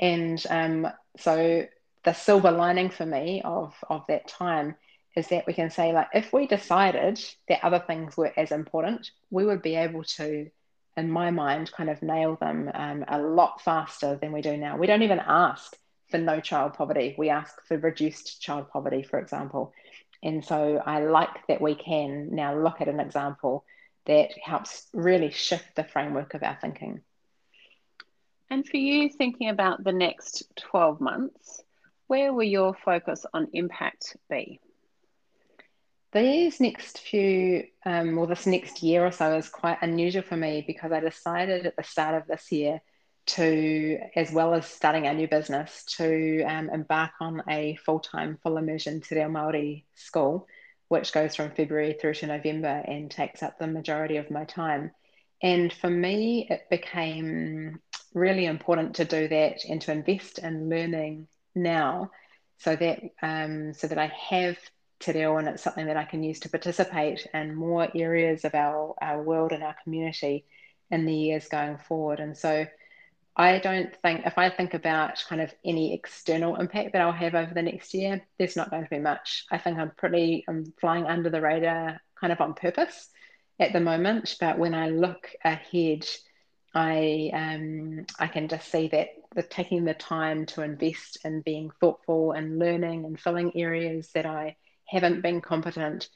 and 0.00 0.44
um, 0.50 0.86
so 1.18 1.66
the 2.04 2.12
silver 2.12 2.50
lining 2.50 2.90
for 2.90 3.04
me 3.04 3.42
of, 3.44 3.74
of 3.90 4.04
that 4.08 4.28
time 4.28 4.76
is 5.16 5.28
that 5.28 5.46
we 5.46 5.52
can 5.52 5.70
say, 5.70 5.92
like, 5.92 6.08
if 6.14 6.32
we 6.32 6.46
decided 6.46 7.20
that 7.48 7.64
other 7.64 7.82
things 7.84 8.16
were 8.16 8.32
as 8.36 8.52
important, 8.52 9.10
we 9.30 9.44
would 9.44 9.62
be 9.62 9.74
able 9.74 10.04
to, 10.04 10.48
in 10.96 11.10
my 11.10 11.30
mind, 11.30 11.72
kind 11.72 11.90
of 11.90 12.02
nail 12.02 12.36
them 12.40 12.70
um, 12.72 13.04
a 13.08 13.20
lot 13.20 13.60
faster 13.60 14.16
than 14.20 14.32
we 14.32 14.42
do 14.42 14.56
now. 14.56 14.76
We 14.76 14.86
don't 14.86 15.02
even 15.02 15.20
ask 15.20 15.76
for 16.10 16.18
no 16.18 16.40
child 16.40 16.74
poverty, 16.74 17.14
we 17.18 17.28
ask 17.28 17.60
for 17.66 17.76
reduced 17.76 18.40
child 18.40 18.70
poverty, 18.70 19.02
for 19.02 19.18
example. 19.18 19.74
And 20.22 20.44
so 20.44 20.82
I 20.84 21.04
like 21.04 21.46
that 21.48 21.60
we 21.60 21.74
can 21.74 22.34
now 22.34 22.56
look 22.58 22.80
at 22.80 22.88
an 22.88 23.00
example 23.00 23.64
that 24.06 24.30
helps 24.42 24.86
really 24.92 25.30
shift 25.30 25.76
the 25.76 25.84
framework 25.84 26.34
of 26.34 26.42
our 26.42 26.58
thinking. 26.60 27.02
And 28.50 28.66
for 28.66 28.78
you, 28.78 29.10
thinking 29.10 29.50
about 29.50 29.84
the 29.84 29.92
next 29.92 30.44
12 30.56 31.00
months, 31.00 31.62
where 32.06 32.32
will 32.32 32.44
your 32.44 32.74
focus 32.74 33.26
on 33.34 33.48
impact 33.52 34.16
be? 34.30 34.60
These 36.12 36.58
next 36.58 37.00
few, 37.00 37.66
um, 37.84 38.16
well, 38.16 38.26
this 38.26 38.46
next 38.46 38.82
year 38.82 39.04
or 39.04 39.12
so 39.12 39.36
is 39.36 39.50
quite 39.50 39.76
unusual 39.82 40.22
for 40.22 40.36
me 40.36 40.64
because 40.66 40.90
I 40.90 41.00
decided 41.00 41.66
at 41.66 41.76
the 41.76 41.82
start 41.82 42.14
of 42.14 42.26
this 42.26 42.50
year 42.50 42.80
to, 43.28 43.98
as 44.16 44.32
well 44.32 44.54
as 44.54 44.66
starting 44.66 45.06
a 45.06 45.14
new 45.14 45.28
business, 45.28 45.84
to 45.96 46.42
um, 46.42 46.70
embark 46.70 47.12
on 47.20 47.42
a 47.48 47.76
full 47.76 48.00
time, 48.00 48.38
full 48.42 48.56
immersion 48.56 49.00
Te 49.00 49.14
Reo 49.14 49.28
Māori 49.28 49.84
school, 49.94 50.46
which 50.88 51.12
goes 51.12 51.36
from 51.36 51.50
February 51.50 51.96
through 52.00 52.14
to 52.14 52.26
November 52.26 52.82
and 52.86 53.10
takes 53.10 53.42
up 53.42 53.58
the 53.58 53.66
majority 53.66 54.16
of 54.16 54.30
my 54.30 54.44
time. 54.44 54.90
And 55.42 55.72
for 55.72 55.90
me, 55.90 56.46
it 56.50 56.68
became 56.70 57.80
really 58.14 58.46
important 58.46 58.96
to 58.96 59.04
do 59.04 59.28
that 59.28 59.64
and 59.68 59.80
to 59.82 59.92
invest 59.92 60.38
in 60.38 60.68
learning 60.68 61.28
now 61.54 62.10
so 62.58 62.74
that 62.74 63.00
um, 63.22 63.72
so 63.74 63.86
that 63.86 63.98
I 63.98 64.12
have 64.30 64.58
te 65.00 65.12
reo 65.12 65.36
and 65.36 65.48
it's 65.48 65.62
something 65.62 65.86
that 65.86 65.96
I 65.96 66.04
can 66.04 66.22
use 66.22 66.40
to 66.40 66.48
participate 66.48 67.26
in 67.32 67.54
more 67.54 67.88
areas 67.94 68.44
of 68.44 68.54
our, 68.54 68.94
our 69.00 69.22
world 69.22 69.52
and 69.52 69.62
our 69.62 69.76
community 69.84 70.44
in 70.90 71.06
the 71.06 71.14
years 71.14 71.48
going 71.48 71.78
forward. 71.78 72.18
And 72.20 72.36
so 72.36 72.66
I 73.40 73.60
don't 73.60 73.94
think 74.02 74.26
if 74.26 74.36
I 74.36 74.50
think 74.50 74.74
about 74.74 75.24
kind 75.28 75.40
of 75.40 75.54
any 75.64 75.94
external 75.94 76.56
impact 76.56 76.92
that 76.92 77.02
I'll 77.02 77.12
have 77.12 77.36
over 77.36 77.54
the 77.54 77.62
next 77.62 77.94
year, 77.94 78.26
there's 78.36 78.56
not 78.56 78.70
going 78.70 78.82
to 78.82 78.90
be 78.90 78.98
much. 78.98 79.44
I 79.48 79.58
think 79.58 79.78
I'm 79.78 79.92
pretty 79.96 80.44
I'm 80.48 80.72
flying 80.80 81.06
under 81.06 81.30
the 81.30 81.40
radar 81.40 82.00
kind 82.20 82.32
of 82.32 82.40
on 82.40 82.54
purpose 82.54 83.08
at 83.60 83.72
the 83.72 83.78
moment. 83.78 84.36
But 84.40 84.58
when 84.58 84.74
I 84.74 84.88
look 84.88 85.30
ahead, 85.44 86.04
I 86.74 87.30
um, 87.32 88.06
I 88.18 88.26
can 88.26 88.48
just 88.48 88.72
see 88.72 88.88
that 88.88 89.10
the 89.36 89.44
taking 89.44 89.84
the 89.84 89.94
time 89.94 90.44
to 90.46 90.62
invest 90.62 91.18
in 91.24 91.42
being 91.42 91.70
thoughtful 91.80 92.32
and 92.32 92.58
learning 92.58 93.04
and 93.04 93.20
filling 93.20 93.56
areas 93.56 94.10
that 94.14 94.26
I 94.26 94.56
haven't 94.86 95.22
been 95.22 95.40
competent, 95.42 96.08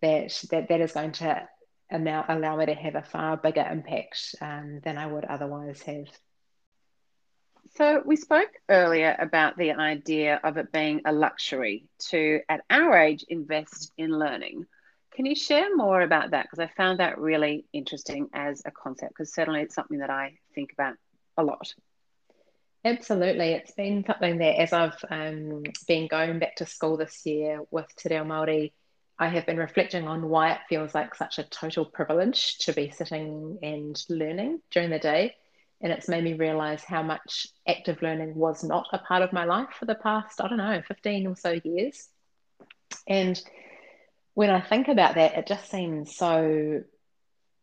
that 0.00 0.44
that 0.52 0.68
that 0.68 0.80
is 0.80 0.92
going 0.92 1.12
to 1.12 1.48
allow, 1.90 2.24
allow 2.28 2.56
me 2.56 2.66
to 2.66 2.74
have 2.74 2.94
a 2.94 3.02
far 3.02 3.36
bigger 3.36 3.66
impact 3.68 4.36
um, 4.40 4.80
than 4.84 4.96
I 4.96 5.08
would 5.08 5.24
otherwise 5.24 5.82
have. 5.82 6.06
So 7.78 8.02
we 8.04 8.16
spoke 8.16 8.50
earlier 8.68 9.14
about 9.20 9.56
the 9.56 9.70
idea 9.70 10.40
of 10.42 10.56
it 10.56 10.72
being 10.72 11.02
a 11.04 11.12
luxury 11.12 11.84
to, 12.08 12.40
at 12.48 12.62
our 12.68 12.98
age, 12.98 13.24
invest 13.28 13.92
in 13.96 14.10
learning. 14.10 14.66
Can 15.14 15.26
you 15.26 15.36
share 15.36 15.76
more 15.76 16.00
about 16.00 16.32
that? 16.32 16.46
Because 16.46 16.58
I 16.58 16.72
found 16.76 16.98
that 16.98 17.18
really 17.18 17.66
interesting 17.72 18.30
as 18.34 18.62
a 18.66 18.72
concept, 18.72 19.12
because 19.12 19.32
certainly 19.32 19.60
it's 19.60 19.76
something 19.76 19.98
that 19.98 20.10
I 20.10 20.38
think 20.56 20.72
about 20.72 20.96
a 21.36 21.44
lot. 21.44 21.72
Absolutely. 22.84 23.52
It's 23.52 23.70
been 23.70 24.04
something 24.04 24.38
that 24.38 24.60
as 24.60 24.72
I've 24.72 25.04
um, 25.08 25.62
been 25.86 26.08
going 26.08 26.40
back 26.40 26.56
to 26.56 26.66
school 26.66 26.96
this 26.96 27.24
year 27.26 27.60
with 27.70 27.86
Te 27.96 28.08
Reo 28.08 28.24
Māori, 28.24 28.72
I 29.20 29.28
have 29.28 29.46
been 29.46 29.56
reflecting 29.56 30.08
on 30.08 30.28
why 30.28 30.50
it 30.50 30.60
feels 30.68 30.96
like 30.96 31.14
such 31.14 31.38
a 31.38 31.44
total 31.44 31.84
privilege 31.84 32.58
to 32.58 32.72
be 32.72 32.90
sitting 32.90 33.60
and 33.62 34.04
learning 34.08 34.62
during 34.72 34.90
the 34.90 34.98
day. 34.98 35.36
And 35.80 35.92
it's 35.92 36.08
made 36.08 36.24
me 36.24 36.34
realize 36.34 36.82
how 36.82 37.02
much 37.02 37.46
active 37.66 38.02
learning 38.02 38.34
was 38.34 38.64
not 38.64 38.86
a 38.92 38.98
part 38.98 39.22
of 39.22 39.32
my 39.32 39.44
life 39.44 39.68
for 39.78 39.84
the 39.84 39.94
past, 39.94 40.40
I 40.40 40.48
don't 40.48 40.58
know, 40.58 40.82
15 40.86 41.26
or 41.26 41.36
so 41.36 41.58
years. 41.62 42.08
And 43.06 43.40
when 44.34 44.50
I 44.50 44.60
think 44.60 44.88
about 44.88 45.14
that, 45.14 45.36
it 45.36 45.46
just 45.46 45.70
seems 45.70 46.16
so 46.16 46.82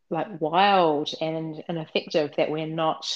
like 0.10 0.40
wild 0.40 1.10
and 1.20 1.64
ineffective 1.68 2.32
that 2.38 2.52
we're 2.52 2.68
not 2.68 3.10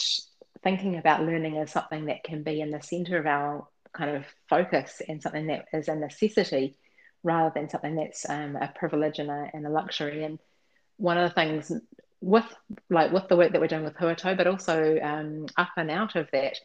thinking 0.63 0.97
about 0.97 1.23
learning 1.23 1.57
as 1.57 1.71
something 1.71 2.05
that 2.05 2.23
can 2.23 2.43
be 2.43 2.61
in 2.61 2.71
the 2.71 2.81
center 2.81 3.17
of 3.17 3.25
our 3.25 3.67
kind 3.93 4.15
of 4.15 4.25
focus 4.49 5.01
and 5.07 5.21
something 5.21 5.47
that 5.47 5.65
is 5.73 5.87
a 5.87 5.95
necessity 5.95 6.77
rather 7.23 7.51
than 7.53 7.69
something 7.69 7.95
that's 7.95 8.27
um, 8.29 8.55
a 8.55 8.71
privilege 8.75 9.19
and 9.19 9.29
a, 9.29 9.49
and 9.53 9.65
a 9.65 9.69
luxury. 9.69 10.23
And 10.23 10.39
one 10.97 11.17
of 11.17 11.29
the 11.29 11.35
things 11.35 11.71
with 12.21 12.45
like 12.89 13.11
with 13.11 13.27
the 13.27 13.37
work 13.37 13.51
that 13.51 13.61
we're 13.61 13.67
doing 13.67 13.83
with 13.83 13.95
Huato, 13.95 14.35
but 14.35 14.47
also 14.47 14.99
um, 15.01 15.47
up 15.57 15.69
and 15.77 15.89
out 15.89 16.15
of 16.15 16.29
that, 16.31 16.57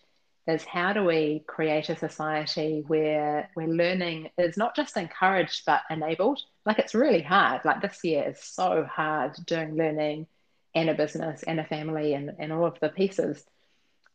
is 0.46 0.64
how 0.64 0.92
do 0.92 1.04
we 1.04 1.42
create 1.46 1.88
a 1.88 1.96
society 1.96 2.82
where 2.86 3.48
where 3.54 3.68
learning 3.68 4.30
is 4.36 4.56
not 4.56 4.76
just 4.76 4.96
encouraged 4.96 5.62
but 5.64 5.82
enabled? 5.90 6.40
Like 6.66 6.78
it's 6.78 6.94
really 6.94 7.22
hard. 7.22 7.64
Like 7.64 7.80
this 7.80 8.02
year 8.04 8.28
is 8.28 8.40
so 8.42 8.84
hard 8.84 9.36
doing 9.46 9.76
learning 9.76 10.26
and 10.74 10.90
a 10.90 10.94
business 10.94 11.44
and 11.44 11.60
a 11.60 11.64
family 11.64 12.14
and, 12.14 12.32
and 12.38 12.52
all 12.52 12.66
of 12.66 12.80
the 12.80 12.88
pieces. 12.88 13.44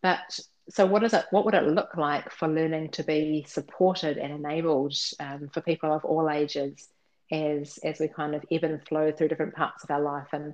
But 0.02 0.39
so 0.69 0.86
what 0.86 1.04
is 1.04 1.13
it 1.13 1.25
what 1.32 1.45
would 1.45 1.56
it 1.56 1.63
look 1.63 1.97
like 1.97 2.32
for 2.32 2.47
learning 2.47 2.89
to 2.91 3.04
be 3.04 3.45
supported 3.47 4.17
and 4.17 4.34
enabled 4.34 4.95
um, 5.19 5.49
for 5.52 5.62
people 5.62 5.91
of 5.93 6.06
all 6.06 6.30
ages 6.30 6.88
as 7.32 7.80
as 7.84 7.99
we 7.99 8.08
kind 8.08 8.36
of 8.36 8.45
ebb 8.52 8.63
and 8.63 8.86
flow 8.88 9.12
through 9.12 9.30
different 9.30 9.56
parts 9.56 9.84
of 9.84 9.89
our 9.89 10.02
life? 10.02 10.28
And 10.32 10.54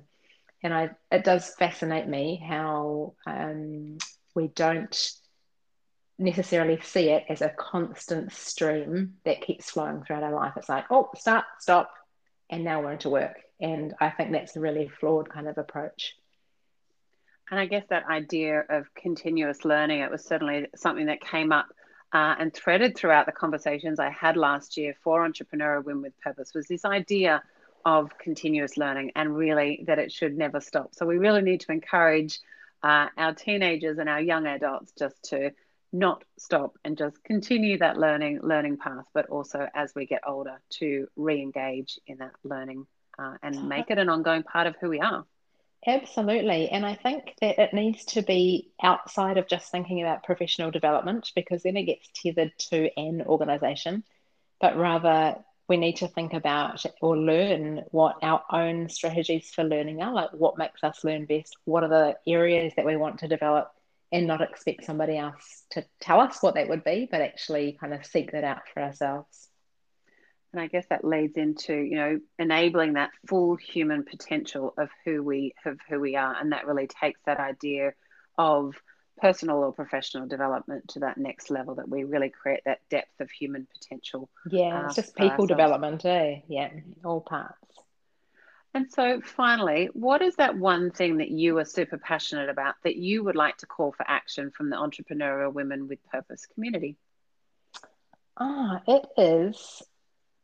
and 0.62 0.74
I 0.74 0.90
it 1.10 1.24
does 1.24 1.54
fascinate 1.54 2.08
me 2.08 2.42
how 2.46 3.14
um, 3.26 3.98
we 4.34 4.48
don't 4.48 5.12
necessarily 6.18 6.80
see 6.80 7.10
it 7.10 7.24
as 7.28 7.42
a 7.42 7.50
constant 7.50 8.32
stream 8.32 9.14
that 9.24 9.42
keeps 9.42 9.70
flowing 9.70 10.02
throughout 10.02 10.22
our 10.22 10.32
life. 10.32 10.54
It's 10.56 10.68
like, 10.68 10.86
oh, 10.90 11.10
start, 11.16 11.44
stop, 11.60 11.90
and 12.50 12.64
now 12.64 12.80
we're 12.80 12.92
into 12.92 13.10
work. 13.10 13.36
And 13.60 13.94
I 14.00 14.10
think 14.10 14.32
that's 14.32 14.56
a 14.56 14.60
really 14.60 14.88
flawed 14.88 15.28
kind 15.28 15.48
of 15.48 15.58
approach. 15.58 16.14
And 17.50 17.60
I 17.60 17.66
guess 17.66 17.84
that 17.90 18.06
idea 18.10 18.64
of 18.68 18.92
continuous 18.94 19.64
learning, 19.64 20.00
it 20.00 20.10
was 20.10 20.24
certainly 20.24 20.66
something 20.74 21.06
that 21.06 21.20
came 21.20 21.52
up 21.52 21.66
uh, 22.12 22.34
and 22.38 22.52
threaded 22.52 22.96
throughout 22.96 23.26
the 23.26 23.32
conversations 23.32 24.00
I 24.00 24.10
had 24.10 24.36
last 24.36 24.76
year 24.76 24.94
for 25.02 25.24
Entrepreneur 25.24 25.80
Women 25.80 26.02
with 26.02 26.20
Purpose, 26.20 26.52
was 26.54 26.66
this 26.66 26.84
idea 26.84 27.42
of 27.86 28.18
continuous 28.18 28.76
learning 28.76 29.12
and 29.14 29.34
really 29.34 29.84
that 29.86 30.00
it 30.00 30.10
should 30.10 30.36
never 30.36 30.60
stop. 30.60 30.92
So 30.96 31.06
we 31.06 31.18
really 31.18 31.40
need 31.40 31.60
to 31.60 31.72
encourage 31.72 32.40
uh, 32.82 33.06
our 33.16 33.32
teenagers 33.32 33.98
and 33.98 34.08
our 34.08 34.20
young 34.20 34.44
adults 34.44 34.92
just 34.98 35.22
to 35.30 35.52
not 35.92 36.24
stop 36.36 36.76
and 36.84 36.98
just 36.98 37.22
continue 37.22 37.78
that 37.78 37.96
learning 37.96 38.40
learning 38.42 38.76
path, 38.76 39.04
but 39.14 39.26
also 39.30 39.68
as 39.72 39.94
we 39.94 40.04
get 40.04 40.22
older 40.26 40.60
to 40.68 41.06
re-engage 41.14 42.00
in 42.08 42.18
that 42.18 42.32
learning 42.42 42.88
uh, 43.20 43.36
and 43.40 43.68
make 43.68 43.88
it 43.88 43.98
an 43.98 44.08
ongoing 44.08 44.42
part 44.42 44.66
of 44.66 44.74
who 44.80 44.88
we 44.88 45.00
are. 45.00 45.24
Absolutely. 45.86 46.68
And 46.68 46.84
I 46.84 46.96
think 46.96 47.34
that 47.40 47.60
it 47.60 47.72
needs 47.72 48.04
to 48.06 48.22
be 48.22 48.72
outside 48.82 49.38
of 49.38 49.46
just 49.46 49.70
thinking 49.70 50.02
about 50.02 50.24
professional 50.24 50.72
development 50.72 51.30
because 51.36 51.62
then 51.62 51.76
it 51.76 51.84
gets 51.84 52.08
tethered 52.20 52.52
to 52.70 52.90
an 52.98 53.22
organization, 53.22 54.02
but 54.60 54.76
rather 54.76 55.36
we 55.68 55.76
need 55.76 55.96
to 55.96 56.08
think 56.08 56.32
about 56.32 56.84
or 57.00 57.16
learn 57.16 57.82
what 57.90 58.16
our 58.22 58.42
own 58.50 58.88
strategies 58.88 59.50
for 59.50 59.64
learning 59.64 60.02
are 60.02 60.12
like 60.12 60.30
what 60.32 60.58
makes 60.58 60.82
us 60.84 61.04
learn 61.04 61.24
best 61.26 61.56
what 61.64 61.82
are 61.82 61.88
the 61.88 62.16
areas 62.26 62.72
that 62.76 62.86
we 62.86 62.96
want 62.96 63.18
to 63.18 63.28
develop 63.28 63.70
and 64.12 64.26
not 64.26 64.40
expect 64.40 64.84
somebody 64.84 65.16
else 65.16 65.64
to 65.70 65.84
tell 66.00 66.20
us 66.20 66.42
what 66.42 66.54
that 66.54 66.68
would 66.68 66.84
be 66.84 67.08
but 67.10 67.20
actually 67.20 67.76
kind 67.80 67.92
of 67.92 68.06
seek 68.06 68.32
that 68.32 68.44
out 68.44 68.62
for 68.72 68.82
ourselves 68.82 69.48
and 70.52 70.62
I 70.62 70.68
guess 70.68 70.86
that 70.88 71.04
leads 71.04 71.36
into, 71.36 71.74
you 71.74 71.96
know, 71.96 72.20
enabling 72.38 72.94
that 72.94 73.10
full 73.26 73.56
human 73.56 74.04
potential 74.04 74.72
of 74.78 74.88
who 75.04 75.22
we 75.22 75.54
of 75.66 75.78
who 75.86 76.00
we 76.00 76.16
are. 76.16 76.34
And 76.34 76.52
that 76.52 76.66
really 76.66 76.86
takes 76.86 77.20
that 77.26 77.38
idea 77.38 77.92
of 78.38 78.74
personal 79.18 79.58
or 79.58 79.72
professional 79.72 80.26
development 80.26 80.88
to 80.88 81.00
that 81.00 81.18
next 81.18 81.50
level 81.50 81.74
that 81.76 81.88
we 81.88 82.04
really 82.04 82.30
create 82.30 82.60
that 82.66 82.80
depth 82.90 83.20
of 83.20 83.30
human 83.30 83.66
potential. 83.72 84.28
Yeah, 84.48 84.82
uh, 84.82 84.86
it's 84.86 84.96
just 84.96 85.14
people 85.14 85.30
ourselves. 85.30 85.48
development, 85.48 86.04
eh? 86.04 86.40
Yeah, 86.48 86.70
all 87.04 87.20
parts. 87.20 87.56
And 88.74 88.92
so 88.92 89.22
finally, 89.22 89.88
what 89.94 90.20
is 90.20 90.36
that 90.36 90.58
one 90.58 90.90
thing 90.90 91.18
that 91.18 91.30
you 91.30 91.56
are 91.58 91.64
super 91.64 91.96
passionate 91.96 92.50
about 92.50 92.74
that 92.84 92.96
you 92.96 93.24
would 93.24 93.36
like 93.36 93.56
to 93.58 93.66
call 93.66 93.92
for 93.92 94.04
action 94.06 94.50
from 94.50 94.68
the 94.68 94.76
entrepreneurial 94.76 95.52
women 95.52 95.88
with 95.88 95.98
purpose 96.10 96.46
community? 96.46 96.96
Ah, 98.38 98.82
it 98.86 99.06
is 99.16 99.82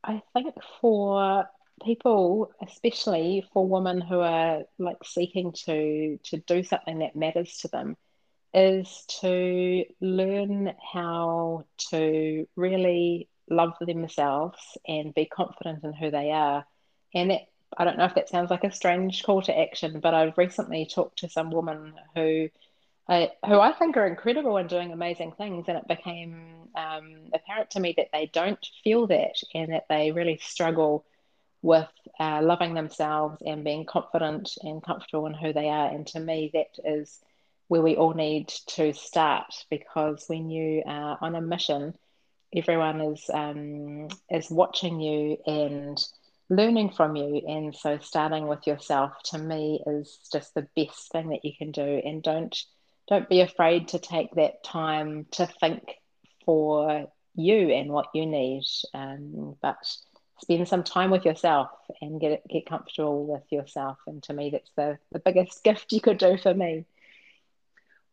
I 0.04 0.22
think 0.32 0.54
for 0.80 1.46
people, 1.84 2.50
especially 2.66 3.44
for 3.52 3.66
women 3.66 4.00
who 4.00 4.20
are 4.20 4.62
like 4.78 4.98
seeking 5.04 5.52
to 5.64 6.18
to 6.24 6.36
do 6.38 6.62
something 6.62 6.98
that 7.00 7.16
matters 7.16 7.58
to 7.58 7.68
them, 7.68 7.96
is 8.54 9.04
to 9.20 9.84
learn 10.00 10.74
how 10.92 11.64
to 11.90 12.46
really 12.56 13.28
love 13.48 13.72
themselves 13.80 14.58
and 14.86 15.14
be 15.14 15.26
confident 15.26 15.84
in 15.84 15.92
who 15.92 16.10
they 16.10 16.30
are. 16.30 16.64
And 17.14 17.30
that, 17.30 17.42
I 17.76 17.84
don't 17.84 17.98
know 17.98 18.04
if 18.04 18.14
that 18.14 18.28
sounds 18.28 18.50
like 18.50 18.64
a 18.64 18.72
strange 18.72 19.22
call 19.22 19.42
to 19.42 19.58
action, 19.58 20.00
but 20.00 20.14
I've 20.14 20.36
recently 20.36 20.86
talked 20.86 21.20
to 21.20 21.28
some 21.28 21.50
woman 21.50 21.94
who 22.14 22.48
uh, 23.08 23.26
who 23.44 23.58
I 23.58 23.72
think 23.72 23.96
are 23.96 24.06
incredible 24.06 24.56
and 24.56 24.68
doing 24.68 24.92
amazing 24.92 25.32
things. 25.32 25.64
And 25.68 25.76
it 25.76 25.88
became 25.88 26.68
um, 26.76 27.30
apparent 27.34 27.70
to 27.70 27.80
me 27.80 27.94
that 27.96 28.08
they 28.12 28.30
don't 28.32 28.64
feel 28.84 29.06
that 29.08 29.34
and 29.54 29.72
that 29.72 29.86
they 29.88 30.12
really 30.12 30.38
struggle 30.40 31.04
with 31.62 31.88
uh, 32.20 32.40
loving 32.42 32.74
themselves 32.74 33.42
and 33.44 33.64
being 33.64 33.86
confident 33.86 34.52
and 34.62 34.82
comfortable 34.82 35.26
in 35.26 35.34
who 35.34 35.52
they 35.52 35.68
are. 35.68 35.88
And 35.88 36.06
to 36.08 36.20
me, 36.20 36.50
that 36.54 36.78
is 36.84 37.20
where 37.68 37.82
we 37.82 37.96
all 37.96 38.14
need 38.14 38.48
to 38.66 38.92
start 38.92 39.64
because 39.70 40.24
when 40.28 40.50
you 40.50 40.82
are 40.86 41.18
on 41.20 41.34
a 41.34 41.40
mission, 41.40 41.94
everyone 42.54 43.00
is 43.00 43.30
um, 43.32 44.08
is 44.30 44.50
watching 44.50 45.00
you 45.00 45.38
and 45.46 45.98
learning 46.48 46.90
from 46.90 47.16
you. 47.16 47.42
And 47.46 47.74
so, 47.74 47.98
starting 47.98 48.46
with 48.46 48.66
yourself 48.66 49.12
to 49.26 49.38
me 49.38 49.82
is 49.86 50.18
just 50.32 50.54
the 50.54 50.66
best 50.76 51.10
thing 51.12 51.30
that 51.30 51.44
you 51.44 51.52
can 51.56 51.72
do. 51.72 52.02
And 52.04 52.22
don't 52.22 52.56
don't 53.08 53.28
be 53.28 53.40
afraid 53.40 53.88
to 53.88 53.98
take 53.98 54.34
that 54.34 54.62
time 54.62 55.26
to 55.32 55.46
think 55.46 55.82
for 56.44 57.06
you 57.34 57.70
and 57.70 57.90
what 57.90 58.06
you 58.14 58.26
need. 58.26 58.64
Um, 58.94 59.56
but 59.60 59.76
spend 60.40 60.68
some 60.68 60.82
time 60.82 61.10
with 61.10 61.24
yourself 61.24 61.70
and 62.00 62.20
get 62.20 62.46
get 62.48 62.66
comfortable 62.66 63.26
with 63.26 63.50
yourself. 63.50 63.98
And 64.06 64.22
to 64.24 64.32
me, 64.34 64.50
that's 64.50 64.70
the, 64.76 64.98
the 65.12 65.20
biggest 65.20 65.64
gift 65.64 65.92
you 65.92 66.00
could 66.00 66.18
do 66.18 66.36
for 66.36 66.52
me. 66.54 66.84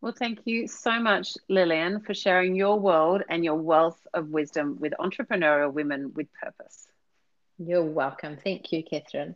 Well, 0.02 0.14
thank 0.18 0.40
you 0.46 0.68
so 0.70 0.98
much, 1.02 1.34
Lillian, 1.50 2.00
for 2.00 2.14
sharing 2.14 2.56
your 2.56 2.80
world 2.80 3.22
and 3.28 3.44
your 3.44 3.56
wealth 3.56 4.00
of 4.14 4.30
wisdom 4.30 4.78
with 4.80 4.94
entrepreneurial 4.98 5.74
women 5.74 6.14
with 6.14 6.28
purpose. 6.42 6.88
You're 7.58 7.84
welcome. 7.84 8.38
Thank 8.42 8.72
you, 8.72 8.82
Catherine. 8.82 9.36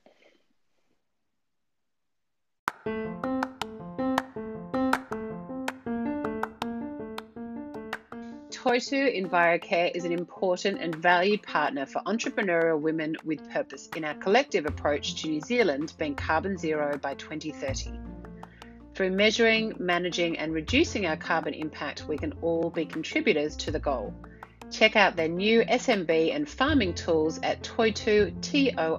Toitū 8.49 9.21
EnviroCare 9.21 9.91
is 9.93 10.05
an 10.05 10.13
important 10.13 10.79
and 10.79 10.95
valued 10.95 11.43
partner 11.43 11.85
for 11.85 12.01
entrepreneurial 12.03 12.79
women 12.79 13.17
with 13.25 13.51
purpose 13.51 13.89
in 13.97 14.05
our 14.05 14.13
collective 14.13 14.65
approach 14.65 15.15
to 15.15 15.27
New 15.27 15.41
Zealand 15.41 15.93
being 15.97 16.15
carbon 16.15 16.57
zero 16.57 16.97
by 16.97 17.15
2030. 17.15 18.12
Through 18.95 19.11
measuring, 19.11 19.73
managing, 19.79 20.37
and 20.37 20.53
reducing 20.53 21.07
our 21.07 21.17
carbon 21.17 21.53
impact, 21.55 22.07
we 22.07 22.17
can 22.17 22.33
all 22.41 22.69
be 22.69 22.85
contributors 22.85 23.55
to 23.57 23.71
the 23.71 23.79
goal. 23.79 24.13
Check 24.69 24.95
out 24.95 25.15
their 25.15 25.27
new 25.27 25.61
SMB 25.63 26.35
and 26.35 26.47
farming 26.47 26.93
tools 26.93 27.39
at 27.41 27.63
toitu, 27.63 28.39
T-O-I-T-U.co.nz. 28.41 28.93